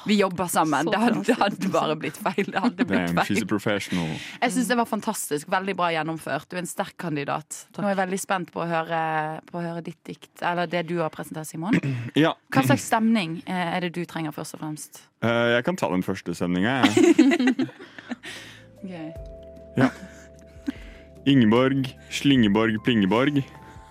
Vi 0.06 0.18
jobber 0.20 0.46
sammen. 0.52 0.86
Det 0.92 0.98
hadde, 1.02 1.22
det 1.26 1.36
hadde 1.40 1.70
bare 1.74 1.96
blitt 1.98 2.18
feil. 2.22 2.44
Det 2.52 2.62
hadde 2.62 2.86
blitt 2.86 3.06
Damn, 3.10 3.18
she's 3.26 3.40
feil. 3.40 3.46
a 3.46 3.50
professional. 3.50 4.10
Jeg 4.42 4.54
syns 4.54 4.70
det 4.70 4.76
var 4.78 4.88
fantastisk. 4.90 5.48
Veldig 5.52 5.74
bra 5.78 5.90
gjennomført. 5.94 6.46
Du 6.50 6.56
er 6.56 6.62
en 6.62 6.70
sterk 6.70 6.94
kandidat. 7.00 7.64
Nå 7.76 7.84
er 7.86 7.94
jeg 7.94 8.00
veldig 8.04 8.20
spent 8.22 8.52
på 8.54 8.62
å 8.64 8.68
høre, 8.70 9.00
på 9.50 9.58
å 9.60 9.64
høre 9.64 9.82
ditt 9.86 10.00
dikt, 10.06 10.30
eller 10.42 10.66
det 10.70 10.84
du 10.90 10.96
har 11.02 11.10
presentert, 11.14 11.48
Simon. 11.50 11.74
Ja, 12.16 12.30
Hva 12.54 12.62
slags 12.64 12.86
stemning 12.88 13.40
eh, 13.44 13.74
er 13.76 13.80
det 13.84 13.90
du 13.96 14.02
trenger, 14.08 14.32
først 14.32 14.56
og 14.56 14.62
fremst? 14.62 15.02
eh, 15.26 15.56
jeg 15.56 15.64
kan 15.66 15.76
ta 15.76 15.88
den 15.92 16.04
første 16.06 16.32
stemninga, 16.36 16.78
jeg. 16.86 17.66
Ingeborg, 21.26 21.88
Slingeborg, 22.10 22.78
Plingeborg. 22.84 23.42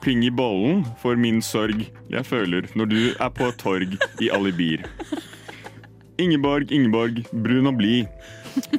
Pling 0.01 0.23
i 0.23 0.29
bollen 0.29 0.83
for 1.01 1.17
min 1.17 1.41
sorg 1.41 1.81
jeg 2.11 2.27
føler 2.27 2.67
når 2.77 2.89
du 2.91 2.99
er 3.11 3.31
på 3.33 3.47
et 3.49 3.57
torg 3.59 3.95
i 4.21 4.29
Alibir. 4.31 4.85
Ingeborg, 6.21 6.71
Ingeborg, 6.71 7.23
brun 7.33 7.71
og 7.71 7.79
blid. 7.79 8.05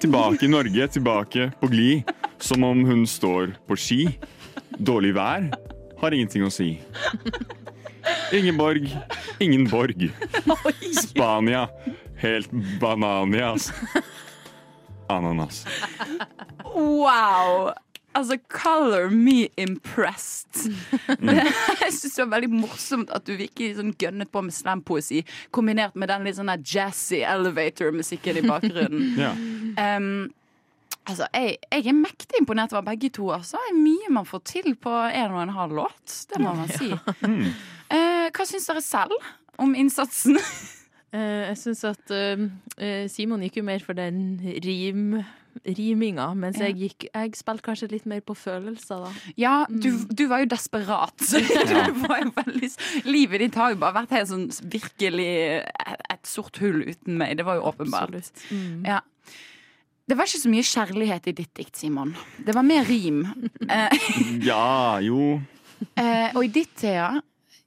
Tilbake 0.00 0.46
i 0.46 0.48
Norge, 0.48 0.88
tilbake 0.88 1.50
på 1.60 1.68
glid. 1.72 2.12
Som 2.38 2.64
om 2.64 2.84
hun 2.86 3.04
står 3.08 3.56
på 3.68 3.76
ski. 3.80 4.00
Dårlig 4.78 5.14
vær 5.16 5.50
har 6.00 6.16
ingenting 6.16 6.46
å 6.46 6.52
si. 6.52 6.76
Ingeborg, 8.36 8.88
ingen 9.40 9.66
borg. 9.68 10.08
Spania, 10.96 11.66
helt 12.22 12.52
bananias. 12.80 13.72
Ananas. 15.12 15.64
Wow! 16.75 17.72
Altså, 18.16 18.38
color 18.49 19.11
me 19.12 19.49
impressed. 19.61 20.70
Jeg 21.82 21.92
syns 21.92 22.14
det 22.14 22.23
var 22.23 22.32
veldig 22.38 22.50
morsomt 22.62 23.12
at 23.12 23.26
du 23.28 23.35
virkelig 23.37 23.75
sånn 23.76 23.92
gønnet 24.00 24.30
på 24.32 24.40
med 24.46 24.56
slampoesi, 24.56 25.20
kombinert 25.52 25.99
med 25.99 26.08
den 26.08 26.25
litt 26.25 26.38
sånn 26.38 26.52
jazzy 26.56 27.20
elevator-musikken 27.26 28.40
i 28.40 28.46
bakgrunnen. 28.49 29.06
Ja. 29.26 29.32
Um, 29.96 30.28
altså, 31.08 31.26
jeg, 31.32 31.56
jeg 31.73 31.88
er 31.90 31.96
mektig 31.96 32.40
imponert 32.40 32.73
over 32.75 32.85
begge 32.87 33.11
to. 33.14 33.28
Altså. 33.35 33.61
Det 33.61 33.73
er 33.73 33.78
mye 33.80 34.12
man 34.18 34.28
får 34.28 34.42
til 34.49 34.75
på 34.80 34.92
en 34.92 35.35
og 35.35 35.42
en 35.42 35.54
halv 35.56 35.76
låt. 35.78 36.14
Det 36.30 36.40
må 36.42 36.54
man 36.56 36.73
si. 36.73 36.92
Eh, 37.87 38.32
hva 38.35 38.42
syns 38.42 38.64
dere 38.66 38.80
selv 38.82 39.12
om 39.62 39.70
innsatsen? 39.78 40.35
uh, 41.14 41.42
jeg 41.52 41.58
syns 41.61 41.85
at 41.87 42.11
eh, 42.11 43.04
Simon 43.06 43.44
gikk 43.46 43.61
jo 43.61 43.62
mer 43.68 43.85
for 43.85 43.94
den 43.94 44.40
rim, 44.64 45.20
riminga, 45.64 46.28
mens 46.36 46.58
Ja. 46.58 46.66
jeg 46.68 46.76
gikk 46.82 47.06
Jeg 47.14 47.36
spilte 47.36 47.62
kanskje 47.62 47.90
litt 47.90 48.06
mer 48.06 48.20
på 48.20 48.34
følelser, 48.36 49.04
da. 49.06 49.12
Ja, 49.36 49.54
du, 49.68 49.90
du 50.08 50.26
var 50.28 50.40
jo 50.44 50.46
desperat. 50.52 51.16
Du 51.26 52.00
var 52.06 52.20
jo 52.22 52.30
veldig, 52.36 52.70
livet 53.04 53.40
ditt 53.46 53.54
har 53.58 53.72
jo 53.75 53.80
bare 53.80 53.94
vært 54.02 54.10
helt 54.16 54.28
sånn 54.30 54.46
virkelig 54.70 55.30
et, 55.64 56.26
sort 56.26 56.58
hull 56.62 56.82
uten 56.86 57.16
meg. 57.18 57.36
Det 57.38 57.44
var 57.46 57.56
jo 57.60 57.66
åpenbart. 57.70 58.32
Mm. 58.50 58.84
Ja. 58.86 59.00
Det 60.06 60.14
var 60.16 60.28
ikke 60.28 60.38
så 60.44 60.50
mye 60.52 60.62
kjærlighet 60.66 61.25
i 61.26 61.32
ditt 61.34 61.54
dikt, 61.58 61.76
Simon. 61.80 62.12
Det 62.46 62.54
var 62.54 62.62
mer 62.66 62.84
rim. 62.86 63.25
Eh, 63.70 63.90
Ja, 64.46 64.98
jo. 65.02 65.40
eh, 65.98 66.30
og 66.36 66.44
i 66.44 66.50
ditt, 66.54 66.76
Thea, 66.78 67.08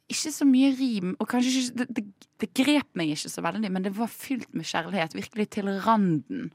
ikke 0.10 0.32
så 0.34 0.46
mye 0.48 0.70
rim. 0.80 1.16
Og 1.20 1.28
kanskje 1.30 1.52
ikke, 1.66 1.76
det, 1.82 1.88
det, 1.98 2.06
det 2.40 2.48
grep 2.56 2.88
meg 2.98 3.12
ikke 3.14 3.30
så 3.30 3.44
veldig, 3.44 3.70
men 3.76 3.84
det 3.86 3.92
var 3.98 4.08
fylt 4.10 4.48
med 4.56 4.66
kjærlighet. 4.66 5.14
Virkelig 5.20 5.50
til 5.58 5.68
randen. 5.84 6.48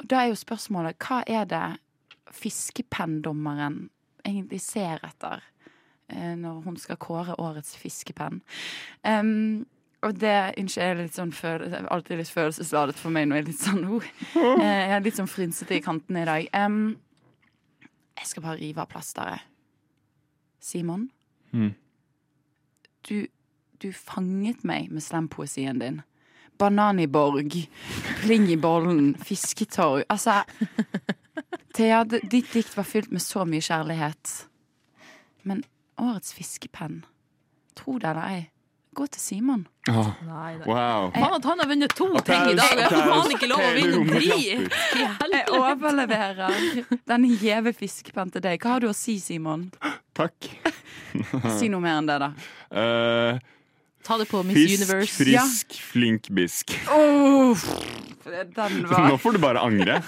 Og 0.00 0.08
da 0.10 0.22
er 0.22 0.30
jo 0.32 0.38
spørsmålet 0.40 0.96
hva 1.04 1.22
er 1.26 1.44
det 1.50 1.64
fiskepenndommeren 2.32 3.90
egentlig 4.24 4.60
ser 4.64 5.02
etter 5.04 5.42
eh, 6.08 6.34
når 6.38 6.62
hun 6.64 6.76
skal 6.80 6.98
kåre 7.02 7.36
årets 7.42 7.76
fiskepenn? 7.80 8.40
Um, 9.04 9.66
og 10.02 10.16
det 10.18 10.32
Unnskyld, 10.58 10.82
er 10.82 10.98
litt 10.98 11.14
sånn 11.14 11.30
føl 11.36 11.62
alltid 11.86 12.18
litt 12.18 12.32
følelsesladet 12.34 12.96
for 12.98 13.14
meg. 13.14 13.28
Nå 13.30 13.36
er 13.38 13.44
litt 13.46 13.60
sånn 13.60 13.84
oh, 13.86 14.06
Jeg 14.34 14.96
er 14.96 15.04
litt 15.04 15.18
sånn 15.20 15.30
frynsete 15.30 15.76
i 15.78 15.82
kantene 15.84 16.24
i 16.24 16.28
dag. 16.30 16.48
Um, 16.64 16.96
jeg 18.18 18.30
skal 18.32 18.42
bare 18.48 18.58
rive 18.60 18.82
av 18.82 18.90
plasteret. 18.92 19.48
Simon, 20.62 21.08
Mm. 21.52 21.74
du, 23.04 23.26
du 23.82 23.90
fanget 23.92 24.62
meg 24.64 24.86
med 24.88 25.02
slampoesien 25.04 25.78
din. 25.82 25.98
Bananiborg, 26.62 27.56
Plingibollen, 28.22 28.50
i 28.50 28.56
bollen, 28.56 29.14
fisketorg. 29.18 30.04
Altså 30.12 30.42
Thea, 31.74 32.04
ditt 32.04 32.52
dikt 32.52 32.76
var 32.76 32.86
fylt 32.86 33.10
med 33.10 33.22
så 33.24 33.42
mye 33.48 33.64
kjærlighet. 33.64 34.32
Men 35.42 35.64
årets 35.98 36.34
fiskepenn, 36.36 37.00
tro 37.74 37.96
det 37.98 38.12
eller 38.12 38.28
ei, 38.36 38.42
gå 38.94 39.06
til 39.10 39.22
Simon. 39.24 39.64
Oh. 39.90 40.10
Nei, 40.28 40.52
wow. 40.68 41.08
Faen 41.14 41.36
at 41.38 41.48
han 41.48 41.62
har 41.64 41.70
vunnet 41.70 41.94
to 41.98 42.06
okay, 42.12 42.28
ting 42.28 42.52
i 42.52 42.58
dag! 42.60 42.76
Jeg 42.78 42.90
har 42.92 43.08
faen 43.08 43.34
ikke 43.34 43.48
lov 43.50 43.62
å 43.64 43.72
vinne. 43.74 44.20
I 44.22 45.32
Jeg 45.32 45.46
overleverer 45.56 46.60
den 47.10 47.26
gjeve 47.40 47.72
fiskepennen 47.74 48.36
til 48.36 48.44
deg. 48.44 48.60
Hva 48.62 48.76
har 48.76 48.84
du 48.84 48.90
å 48.92 48.96
si, 48.96 49.16
Simon? 49.22 49.70
Takk. 50.14 50.52
Si 51.58 51.72
noe 51.72 51.82
mer 51.82 51.98
enn 51.98 52.12
det, 52.12 52.20
da. 52.22 52.30
Eh, 52.70 53.42
Ta 54.02 54.18
det 54.18 54.26
på 54.30 54.42
Miss 54.42 54.58
fisk, 54.58 54.82
Universe. 54.82 55.24
frisk, 55.24 55.76
flink 55.92 56.28
bisk. 56.28 56.72
Den 58.32 58.86
Nå 59.08 59.18
får 59.18 59.32
du 59.32 59.38
bare 59.42 59.60
angre. 59.62 59.98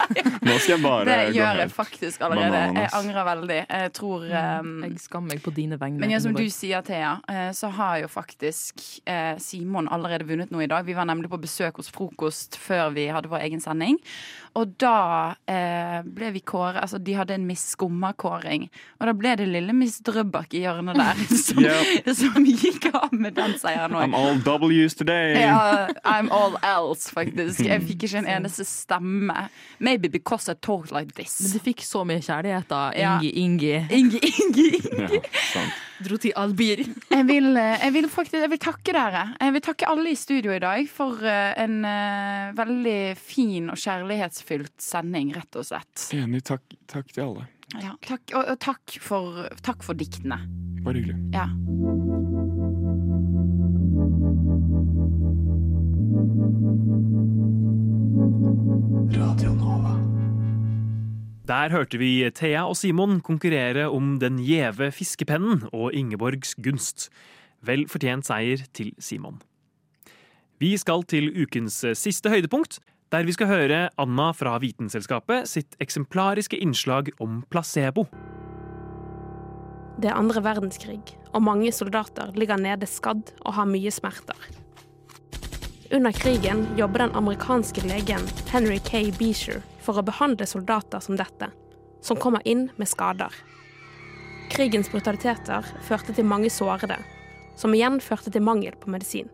Nå 0.42 0.54
skal 0.58 0.74
jeg 0.76 0.82
bare 0.82 1.04
Det 1.08 1.16
gå 1.32 1.38
gjør 1.38 1.60
jeg 1.62 1.70
faktisk 1.74 2.22
allerede. 2.26 2.60
Jeg 2.78 2.90
angrer 2.94 3.26
veldig. 3.26 3.58
Jeg 3.68 3.92
tror 3.96 4.26
um, 4.28 4.70
Jeg 4.86 5.00
skammer 5.02 5.34
meg 5.34 5.42
på 5.44 5.52
dine 5.54 5.78
vegne. 5.80 5.98
Men 6.02 6.14
ja, 6.14 6.20
som 6.22 6.36
du 6.36 6.44
sier, 6.52 6.84
Thea, 6.86 7.16
eh, 7.30 7.50
så 7.56 7.70
har 7.74 8.04
jo 8.04 8.10
faktisk 8.10 8.82
eh, 9.10 9.34
Simon 9.42 9.90
allerede 9.90 10.28
vunnet 10.28 10.54
noe 10.54 10.66
i 10.66 10.70
dag. 10.70 10.86
Vi 10.86 10.96
var 10.96 11.08
nemlig 11.10 11.30
på 11.32 11.40
besøk 11.42 11.80
hos 11.82 11.90
Frokost 11.94 12.58
før 12.60 12.94
vi 12.94 13.08
hadde 13.14 13.30
vår 13.32 13.46
egen 13.48 13.62
sending. 13.64 13.98
Og 14.54 14.74
da 14.78 15.34
eh, 15.50 16.02
ble 16.06 16.28
vi 16.36 16.40
kåret 16.46 16.76
Altså, 16.84 17.00
de 17.02 17.14
hadde 17.18 17.34
en 17.34 17.46
Miss 17.48 17.64
Skumma-kåring. 17.74 18.68
Og 19.00 19.08
da 19.08 19.14
ble 19.18 19.32
det 19.40 19.48
lille 19.50 19.74
Miss 19.74 19.96
Drøbak 20.06 20.54
i 20.54 20.60
hjørnet 20.62 20.94
der 21.00 21.22
som, 21.44 21.58
Yep. 21.64 22.10
som 22.14 22.46
gikk 22.46 22.86
av 22.94 23.10
med 23.18 23.34
den 23.34 23.56
seieren 23.58 23.96
I'm 23.98 24.14
all 24.14 24.38
W's 24.46 24.94
today. 24.98 25.34
Ja, 25.42 25.88
I'm 26.06 26.30
all 26.30 26.54
else, 26.62 27.10
faktisk. 27.10 27.64
Jeg 27.66 27.82
fikk 27.88 28.06
ikke 28.06 28.20
en 28.22 28.30
eneste 28.36 28.66
stemme. 28.68 29.48
Maybe 29.82 30.08
because 30.08 30.48
I 30.50 30.54
talk 30.54 30.92
like 30.94 31.14
this. 31.18 31.40
Men 31.42 31.56
du 31.56 31.64
fikk 31.66 31.82
så 31.86 32.04
mye 32.06 32.22
kjærlighet, 32.22 32.68
da. 32.70 32.84
Ja. 32.94 33.16
Ingi, 33.18 33.32
Ingi. 33.42 33.74
Ingi, 33.90 34.22
Ingi. 34.30 34.70
Ja, 34.94 35.10
sant. 35.50 35.82
Dro 36.02 36.18
til 36.18 36.34
Albir. 36.36 36.82
Jeg 37.14 37.26
vil, 37.28 37.50
eh, 37.56 37.84
jeg 37.84 37.94
vil 37.94 38.08
faktisk 38.10 38.40
jeg 38.42 38.50
vil 38.50 38.60
takke 38.62 38.94
dere. 38.96 39.22
Jeg 39.40 39.54
vil 39.54 39.62
takke 39.64 39.88
alle 39.88 40.10
i 40.10 40.18
studio 40.18 40.54
i 40.54 40.60
dag 40.62 40.88
for 40.90 41.22
eh, 41.22 41.52
en 41.62 41.76
uh, 41.86 42.50
veldig 42.56 42.98
fin 43.20 43.70
og 43.70 43.78
kjærlighetsfylt 43.78 44.74
sending, 44.82 45.30
rett 45.36 45.60
og 45.60 45.68
slett. 45.68 46.08
Enig. 46.16 46.42
Takk, 46.48 46.76
takk 46.90 47.14
til 47.14 47.28
alle. 47.28 47.46
Ja, 47.78 47.94
takk, 48.04 48.26
og, 48.34 48.42
og 48.42 48.58
takk, 48.62 48.98
for, 49.02 49.46
takk 49.66 49.86
for 49.86 49.98
diktene. 49.98 50.42
Bare 50.84 51.00
hyggelig. 51.00 51.16
Ja. 51.34 51.48
Der 61.44 61.68
hørte 61.68 61.98
vi 62.00 62.24
Thea 62.32 62.62
og 62.64 62.76
Simon 62.80 63.18
konkurrere 63.20 63.90
om 63.92 64.14
den 64.16 64.38
gjeve 64.40 64.88
fiskepennen 64.96 65.66
og 65.76 65.92
Ingeborgs 65.92 66.54
gunst. 66.56 67.10
Vel 67.60 67.84
fortjent 67.84 68.24
seier 68.24 68.62
til 68.72 68.94
Simon. 68.96 69.42
Vi 70.56 70.72
skal 70.80 71.04
til 71.04 71.28
ukens 71.36 71.82
siste 72.00 72.32
høydepunkt, 72.32 72.78
der 73.12 73.28
vi 73.28 73.36
skal 73.36 73.52
høre 73.52 73.82
Anna 74.00 74.30
fra 74.32 74.56
Vitenselskapet 74.56 75.44
sitt 75.50 75.76
eksemplariske 75.84 76.56
innslag 76.56 77.12
om 77.20 77.42
placebo. 77.52 78.06
Det 80.00 80.08
er 80.08 80.16
andre 80.16 80.40
verdenskrig, 80.48 81.02
og 81.36 81.44
mange 81.44 81.76
soldater 81.76 82.32
ligger 82.40 82.56
nede 82.56 82.88
skadd 82.88 83.36
og 83.44 83.60
har 83.60 83.68
mye 83.68 83.92
smerter. 83.92 84.63
Under 85.94 86.12
krigen 86.12 86.66
jobber 86.76 86.98
den 86.98 87.12
amerikanske 87.14 87.80
legen 87.80 88.20
Henry 88.50 88.78
K. 88.78 89.12
Beecher 89.18 89.60
for 89.78 90.00
å 90.00 90.02
behandle 90.02 90.46
soldater 90.46 90.98
som 90.98 91.14
dette, 91.14 91.52
som 92.02 92.18
kommer 92.18 92.42
inn 92.42 92.64
med 92.74 92.90
skader. 92.90 93.30
Krigens 94.50 94.90
brutaliteter 94.90 95.68
førte 95.86 96.16
til 96.16 96.26
mange 96.26 96.50
sårede, 96.50 96.96
som 97.54 97.78
igjen 97.78 98.00
førte 98.02 98.34
til 98.34 98.42
mangel 98.42 98.74
på 98.74 98.90
medisin. 98.90 99.30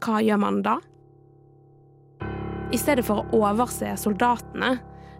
Hva 0.00 0.24
gjør 0.24 0.40
man 0.46 0.62
da? 0.64 0.78
I 2.72 2.80
stedet 2.80 3.04
for 3.04 3.26
å 3.28 3.44
overse 3.44 3.92
soldatene, 4.00 4.78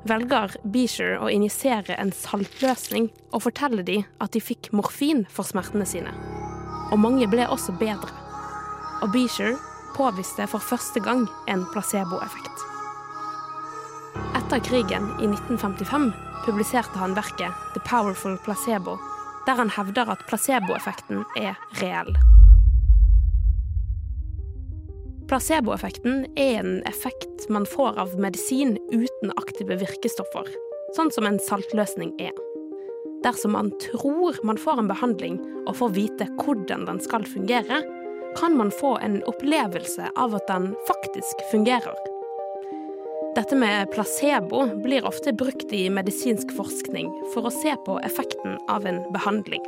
velger 0.09 0.57
Beecher 0.65 1.21
å 1.21 1.29
injisere 1.29 2.01
en 2.01 2.17
saltløsning 2.17 3.13
og 3.29 3.45
fortelle 3.45 3.85
dem 3.85 4.09
at 4.25 4.33
de 4.33 4.41
fikk 4.41 4.73
morfin 4.73 5.27
for 5.29 5.45
smertene 5.45 5.85
sine. 5.85 6.17
Og 6.89 7.01
mange 7.05 7.29
ble 7.29 7.45
også 7.45 7.77
bedre. 7.77 8.09
Og 9.05 9.13
Beecher 9.13 9.59
påviste 9.97 10.47
for 10.51 10.61
første 10.63 11.01
gang 11.01 11.25
en 11.51 11.65
placeboeffekt. 11.73 12.65
Etter 14.37 14.63
krigen 14.65 15.09
i 15.21 15.29
1955 15.29 16.11
publiserte 16.45 17.01
han 17.01 17.17
verket 17.17 17.53
The 17.75 17.83
Powerful 17.89 18.37
Placebo, 18.45 18.99
der 19.47 19.59
han 19.61 19.73
hevder 19.73 20.13
at 20.13 20.25
placeboeffekten 20.29 21.25
er 21.41 21.57
reell. 21.81 22.13
Placeboeffekten 25.27 26.27
er 26.39 26.61
en 26.61 26.83
effekt 26.87 27.49
man 27.51 27.67
får 27.67 27.99
av 27.99 28.15
medisin 28.23 28.77
uten 28.93 29.33
aktive 29.35 29.81
virkestoffer, 29.81 30.47
sånn 30.95 31.11
som 31.11 31.27
en 31.27 31.41
saltløsning 31.49 32.13
er. 32.23 32.35
Dersom 33.25 33.57
man 33.57 33.73
tror 33.83 34.39
man 34.47 34.61
får 34.61 34.85
en 34.85 34.91
behandling 34.93 35.41
og 35.67 35.75
får 35.81 35.97
vite 35.97 36.29
hvordan 36.39 36.87
den 36.87 37.03
skal 37.03 37.27
fungere, 37.27 37.81
kan 38.37 38.57
man 38.57 38.71
få 38.71 38.99
en 38.99 39.23
opplevelse 39.25 40.11
av 40.17 40.35
at 40.35 40.47
den 40.47 40.75
faktisk 40.89 41.43
fungerer. 41.51 41.97
Dette 43.37 43.57
med 43.57 43.91
placebo 43.93 44.67
blir 44.85 45.05
ofte 45.07 45.33
brukt 45.33 45.73
i 45.73 45.89
medisinsk 45.91 46.53
forskning 46.57 47.11
for 47.35 47.49
å 47.49 47.53
se 47.53 47.75
på 47.87 47.99
effekten 48.01 48.57
av 48.73 48.87
en 48.89 49.03
behandling. 49.13 49.65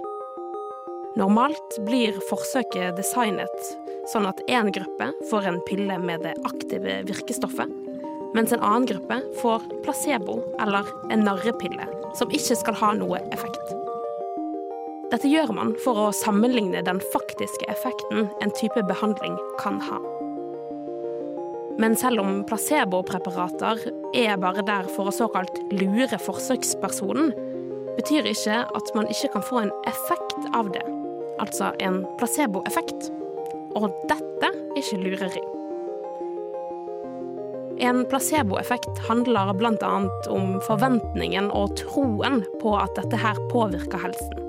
Normalt 1.20 1.76
blir 1.88 2.16
forsøket 2.31 2.96
designet 2.96 3.68
sånn 4.12 4.28
at 4.28 4.40
én 4.48 4.72
gruppe 4.72 5.11
får 5.31 5.50
en 5.50 5.61
pille 5.68 5.98
med 6.00 6.24
det 6.24 6.37
aktive 6.48 7.02
virkestoffet, 7.09 7.72
mens 8.37 8.52
en 8.52 8.62
annen 8.62 8.88
gruppe 8.88 9.20
får 9.42 9.66
placebo 9.85 10.40
eller 10.62 10.88
en 11.12 11.26
narrepille 11.28 11.88
som 12.16 12.33
ikke 12.33 12.57
skal 12.62 12.81
ha 12.81 12.94
noe 12.96 13.20
effekt. 13.33 13.77
Dette 15.08 15.28
gjør 15.30 15.54
man 15.56 15.70
for 15.80 15.96
å 15.96 16.08
sammenligne 16.12 16.82
den 16.84 16.98
faktiske 17.14 17.64
effekten 17.72 18.26
en 18.44 18.50
type 18.58 18.82
behandling 18.90 19.38
kan 19.60 19.78
ha. 19.80 20.00
Men 21.80 21.94
selv 21.96 22.20
om 22.20 22.42
placebopreparater 22.44 23.86
er 24.18 24.40
bare 24.42 24.64
der 24.66 24.88
for 24.92 25.08
å 25.08 25.14
såkalt 25.14 25.60
lure 25.72 26.18
forsøkspersonen, 26.20 27.30
betyr 27.96 28.28
ikke 28.28 28.58
at 28.66 28.90
man 28.98 29.08
ikke 29.08 29.30
kan 29.36 29.46
få 29.46 29.62
en 29.62 29.72
effekt 29.88 30.50
av 30.58 30.72
det. 30.74 30.84
Altså 31.40 31.70
en 31.80 32.02
placeboeffekt. 32.18 33.08
Og 33.78 33.88
dette 34.10 34.50
er 34.50 34.80
ikke 34.80 34.98
lureri. 35.04 35.44
En 37.86 38.02
placeboeffekt 38.10 39.00
handler 39.06 39.54
bl.a. 39.54 39.94
om 40.34 40.58
forventningen 40.66 41.48
og 41.54 41.78
troen 41.78 42.42
på 42.58 42.74
at 42.76 42.92
dette 42.98 43.22
her 43.22 43.38
påvirker 43.54 44.02
helsen. 44.02 44.47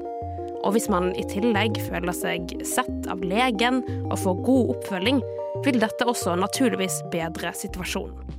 Og 0.63 0.75
hvis 0.75 0.89
man 0.91 1.13
i 1.15 1.23
tillegg 1.29 1.79
føler 1.87 2.15
seg 2.15 2.51
sett 2.67 3.07
av 3.11 3.23
legen 3.23 3.81
og 4.09 4.17
får 4.19 4.41
god 4.47 4.73
oppfølging, 4.75 5.21
vil 5.65 5.79
dette 5.81 6.07
også 6.07 6.35
naturligvis 6.39 7.01
bedre 7.13 7.53
situasjonen. 7.55 8.35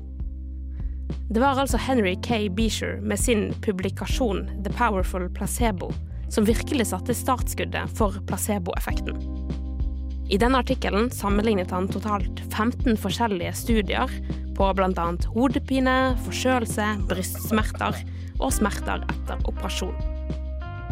Det 1.30 1.38
var 1.38 1.60
altså 1.62 1.78
Henry 1.78 2.16
K. 2.26 2.48
Beecher 2.50 2.98
med 3.06 3.20
sin 3.22 3.52
publikasjon 3.62 4.48
The 4.64 4.72
Powerful 4.74 5.28
Placebo 5.30 5.92
som 6.30 6.46
virkelig 6.46 6.88
satte 6.90 7.14
startskuddet 7.14 7.90
for 7.98 8.18
placeboeffekten. 8.26 9.18
I 10.30 10.38
denne 10.38 10.60
artikkelen 10.62 11.08
sammenlignet 11.14 11.72
han 11.74 11.88
totalt 11.90 12.42
15 12.52 12.98
forskjellige 13.02 13.54
studier 13.58 14.12
på 14.58 14.70
bl.a. 14.78 15.08
hodepine, 15.34 15.96
forkjølelse, 16.26 16.86
brystsmerter 17.10 17.98
og 18.38 18.54
smerter 18.54 19.02
etter 19.10 19.46
operasjon. 19.50 20.19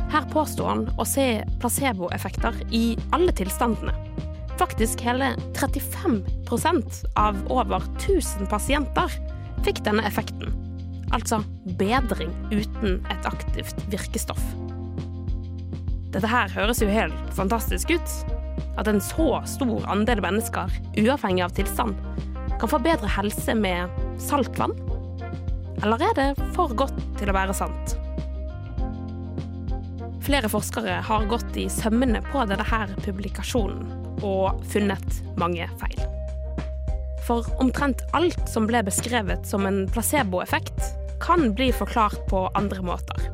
Her 0.09 0.25
påsto 0.33 0.64
han 0.64 0.87
å 0.97 1.05
se 1.05 1.42
placeboeffekter 1.61 2.57
i 2.73 2.97
alle 3.12 3.33
tilstandene. 3.37 3.92
Faktisk 4.59 5.03
hele 5.05 5.35
35% 5.55 7.03
av 7.21 7.37
over 7.53 7.85
1000 7.99 8.49
pasienter 8.51 9.12
fikk 9.66 9.83
denne 9.87 10.07
effekten. 10.09 10.55
Altså 11.14 11.42
bedring 11.79 12.33
uten 12.51 12.99
et 13.12 13.29
aktivt 13.29 13.85
virkestoff. 13.92 14.42
Dette 16.09 16.29
her 16.33 16.51
høres 16.57 16.81
jo 16.81 16.88
helt 16.88 17.37
fantastisk 17.37 17.92
ut. 17.92 18.16
At 18.81 18.88
en 18.88 19.03
så 19.03 19.42
stor 19.51 19.87
andel 19.92 20.23
mennesker, 20.25 20.73
uavhengig 20.97 21.44
av 21.44 21.55
tilstand, 21.57 21.99
kan 22.59 22.71
få 22.71 22.81
bedre 22.83 23.11
helse 23.12 23.55
med 23.55 23.92
saltvann? 24.23 24.75
Eller 25.85 26.09
er 26.09 26.16
det 26.18 26.29
for 26.57 26.73
godt 26.75 26.97
til 27.21 27.31
å 27.31 27.37
være 27.37 27.55
sant? 27.55 27.99
Flere 30.28 30.48
forskere 30.52 30.98
har 31.06 31.22
gått 31.24 31.54
i 31.56 31.70
sømmene 31.72 32.20
på 32.26 32.42
denne 32.50 32.82
publikasjonen 33.00 33.86
og 34.28 34.58
funnet 34.68 35.22
mange 35.40 35.64
feil. 35.80 36.02
For 37.24 37.48
omtrent 37.64 38.02
alt 38.12 38.42
som 38.52 38.66
ble 38.68 38.82
beskrevet 38.84 39.48
som 39.48 39.64
en 39.64 39.86
placeboeffekt, 39.88 40.84
kan 41.24 41.54
bli 41.56 41.70
forklart 41.72 42.20
på 42.28 42.42
andre 42.60 42.84
måter. 42.84 43.24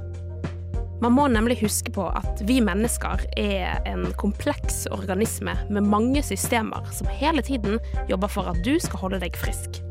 Man 1.02 1.16
må 1.18 1.26
nemlig 1.34 1.58
huske 1.64 1.90
på 1.90 2.06
at 2.14 2.44
vi 2.46 2.60
mennesker 2.62 3.26
er 3.42 3.82
en 3.90 4.06
kompleks 4.14 4.84
organisme 4.94 5.56
med 5.66 5.90
mange 5.90 6.22
systemer 6.22 6.86
som 6.94 7.10
hele 7.10 7.42
tiden 7.42 7.82
jobber 8.06 8.30
for 8.30 8.54
at 8.54 8.62
du 8.62 8.76
skal 8.78 9.02
holde 9.02 9.24
deg 9.26 9.34
frisk. 9.42 9.82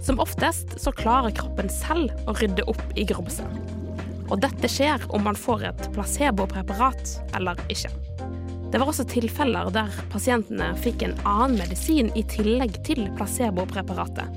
Som 0.00 0.24
oftest 0.24 0.78
så 0.80 0.88
klarer 0.88 1.36
kroppen 1.36 1.68
selv 1.68 2.16
å 2.24 2.40
rydde 2.40 2.64
opp 2.64 2.96
i 2.96 3.04
grumset. 3.04 3.76
Og 4.28 4.40
dette 4.42 4.68
skjer 4.70 5.04
om 5.14 5.24
man 5.24 5.38
får 5.38 5.64
et 5.70 5.86
placebopreparat 5.94 7.14
eller 7.38 7.60
ikke. 7.72 7.90
Det 8.68 8.76
var 8.76 8.90
også 8.90 9.06
tilfeller 9.08 9.70
der 9.72 9.94
pasientene 10.12 10.74
fikk 10.82 11.06
en 11.06 11.16
annen 11.24 11.56
medisin 11.62 12.10
i 12.18 12.24
tillegg 12.28 12.76
til 12.84 13.06
placebopreparatet. 13.16 14.28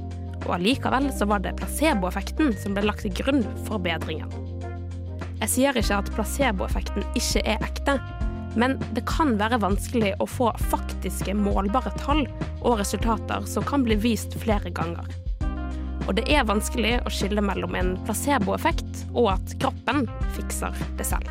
Og 0.45 0.53
allikevel 0.55 1.09
så 1.13 1.27
var 1.27 1.43
det 1.43 1.57
placeboeffekten 1.59 2.55
som 2.61 2.77
ble 2.77 2.85
lagt 2.87 3.03
til 3.03 3.13
grunn 3.19 3.43
for 3.67 3.81
bedringen. 3.83 4.31
Jeg 5.41 5.51
sier 5.51 5.77
ikke 5.77 5.99
at 5.99 6.11
placeboeffekten 6.15 7.03
ikke 7.17 7.43
er 7.49 7.63
ekte, 7.65 7.97
men 8.55 8.77
det 8.95 9.03
kan 9.09 9.35
være 9.39 9.59
vanskelig 9.63 10.13
å 10.21 10.27
få 10.29 10.51
faktiske 10.71 11.35
målbare 11.35 11.91
tall 11.99 12.23
og 12.61 12.79
resultater 12.79 13.43
som 13.49 13.67
kan 13.67 13.83
bli 13.87 13.99
vist 13.99 14.35
flere 14.39 14.71
ganger. 14.75 15.07
Og 16.07 16.15
det 16.17 16.25
er 16.33 16.47
vanskelig 16.47 16.97
å 17.05 17.11
skille 17.13 17.43
mellom 17.45 17.75
en 17.77 17.93
placeboeffekt 18.07 19.05
og 19.13 19.33
at 19.35 19.53
kroppen 19.61 20.07
fikser 20.35 20.75
det 20.97 21.05
selv. 21.07 21.29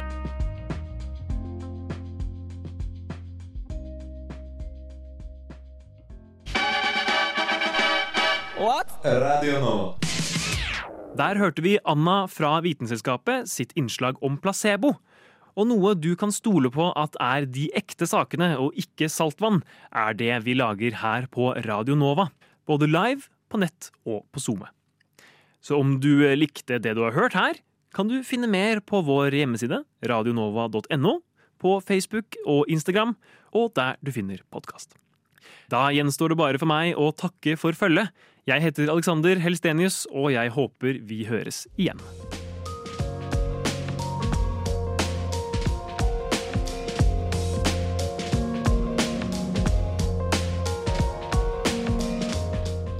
What? 8.60 8.92
Radio 9.04 9.56
Nova. 9.62 10.00
Der 11.16 11.36
hørte 11.40 11.62
vi 11.64 11.78
Anna 11.88 12.26
fra 12.30 12.58
Vitenselskapet 12.64 13.48
sitt 13.50 13.72
innslag 13.76 14.20
om 14.24 14.36
placebo. 14.40 14.94
Og 15.58 15.66
noe 15.68 15.96
du 15.98 16.12
kan 16.16 16.30
stole 16.32 16.70
på 16.72 16.90
at 16.96 17.16
er 17.20 17.48
de 17.50 17.66
ekte 17.76 18.06
sakene 18.08 18.52
og 18.62 18.76
ikke 18.78 19.08
saltvann, 19.10 19.62
er 19.90 20.14
det 20.16 20.32
vi 20.46 20.54
lager 20.56 21.00
her 21.02 21.26
på 21.32 21.50
Radio 21.66 21.96
Nova. 21.98 22.28
Både 22.68 22.88
live, 22.88 23.26
på 23.50 23.60
nett 23.60 23.90
og 24.06 24.24
på 24.32 24.42
SoMe. 24.42 24.70
Så 25.60 25.76
om 25.76 25.98
du 26.00 26.22
likte 26.38 26.80
det 26.80 26.94
du 26.96 27.02
har 27.04 27.16
hørt 27.16 27.36
her, 27.36 27.58
kan 27.94 28.08
du 28.08 28.20
finne 28.24 28.48
mer 28.50 28.80
på 28.86 29.02
vår 29.04 29.34
hjemmeside 29.34 29.82
radionova.no, 30.06 31.18
på 31.60 31.76
Facebook 31.84 32.38
og 32.48 32.70
Instagram, 32.72 33.16
og 33.52 33.74
der 33.76 33.98
du 34.00 34.12
finner 34.14 34.40
podkast. 34.54 34.94
Da 35.70 35.88
gjenstår 35.94 36.32
det 36.32 36.40
bare 36.40 36.60
for 36.60 36.70
meg 36.70 36.96
å 36.98 37.10
takke 37.12 37.58
for 37.60 37.76
følget. 37.76 38.14
Jeg 38.48 38.64
heter 38.64 38.90
Alexander 38.90 39.42
Helstenius, 39.42 40.06
og 40.10 40.32
jeg 40.34 40.54
håper 40.56 41.02
vi 41.06 41.24
høres 41.28 41.66
igjen. 41.76 42.00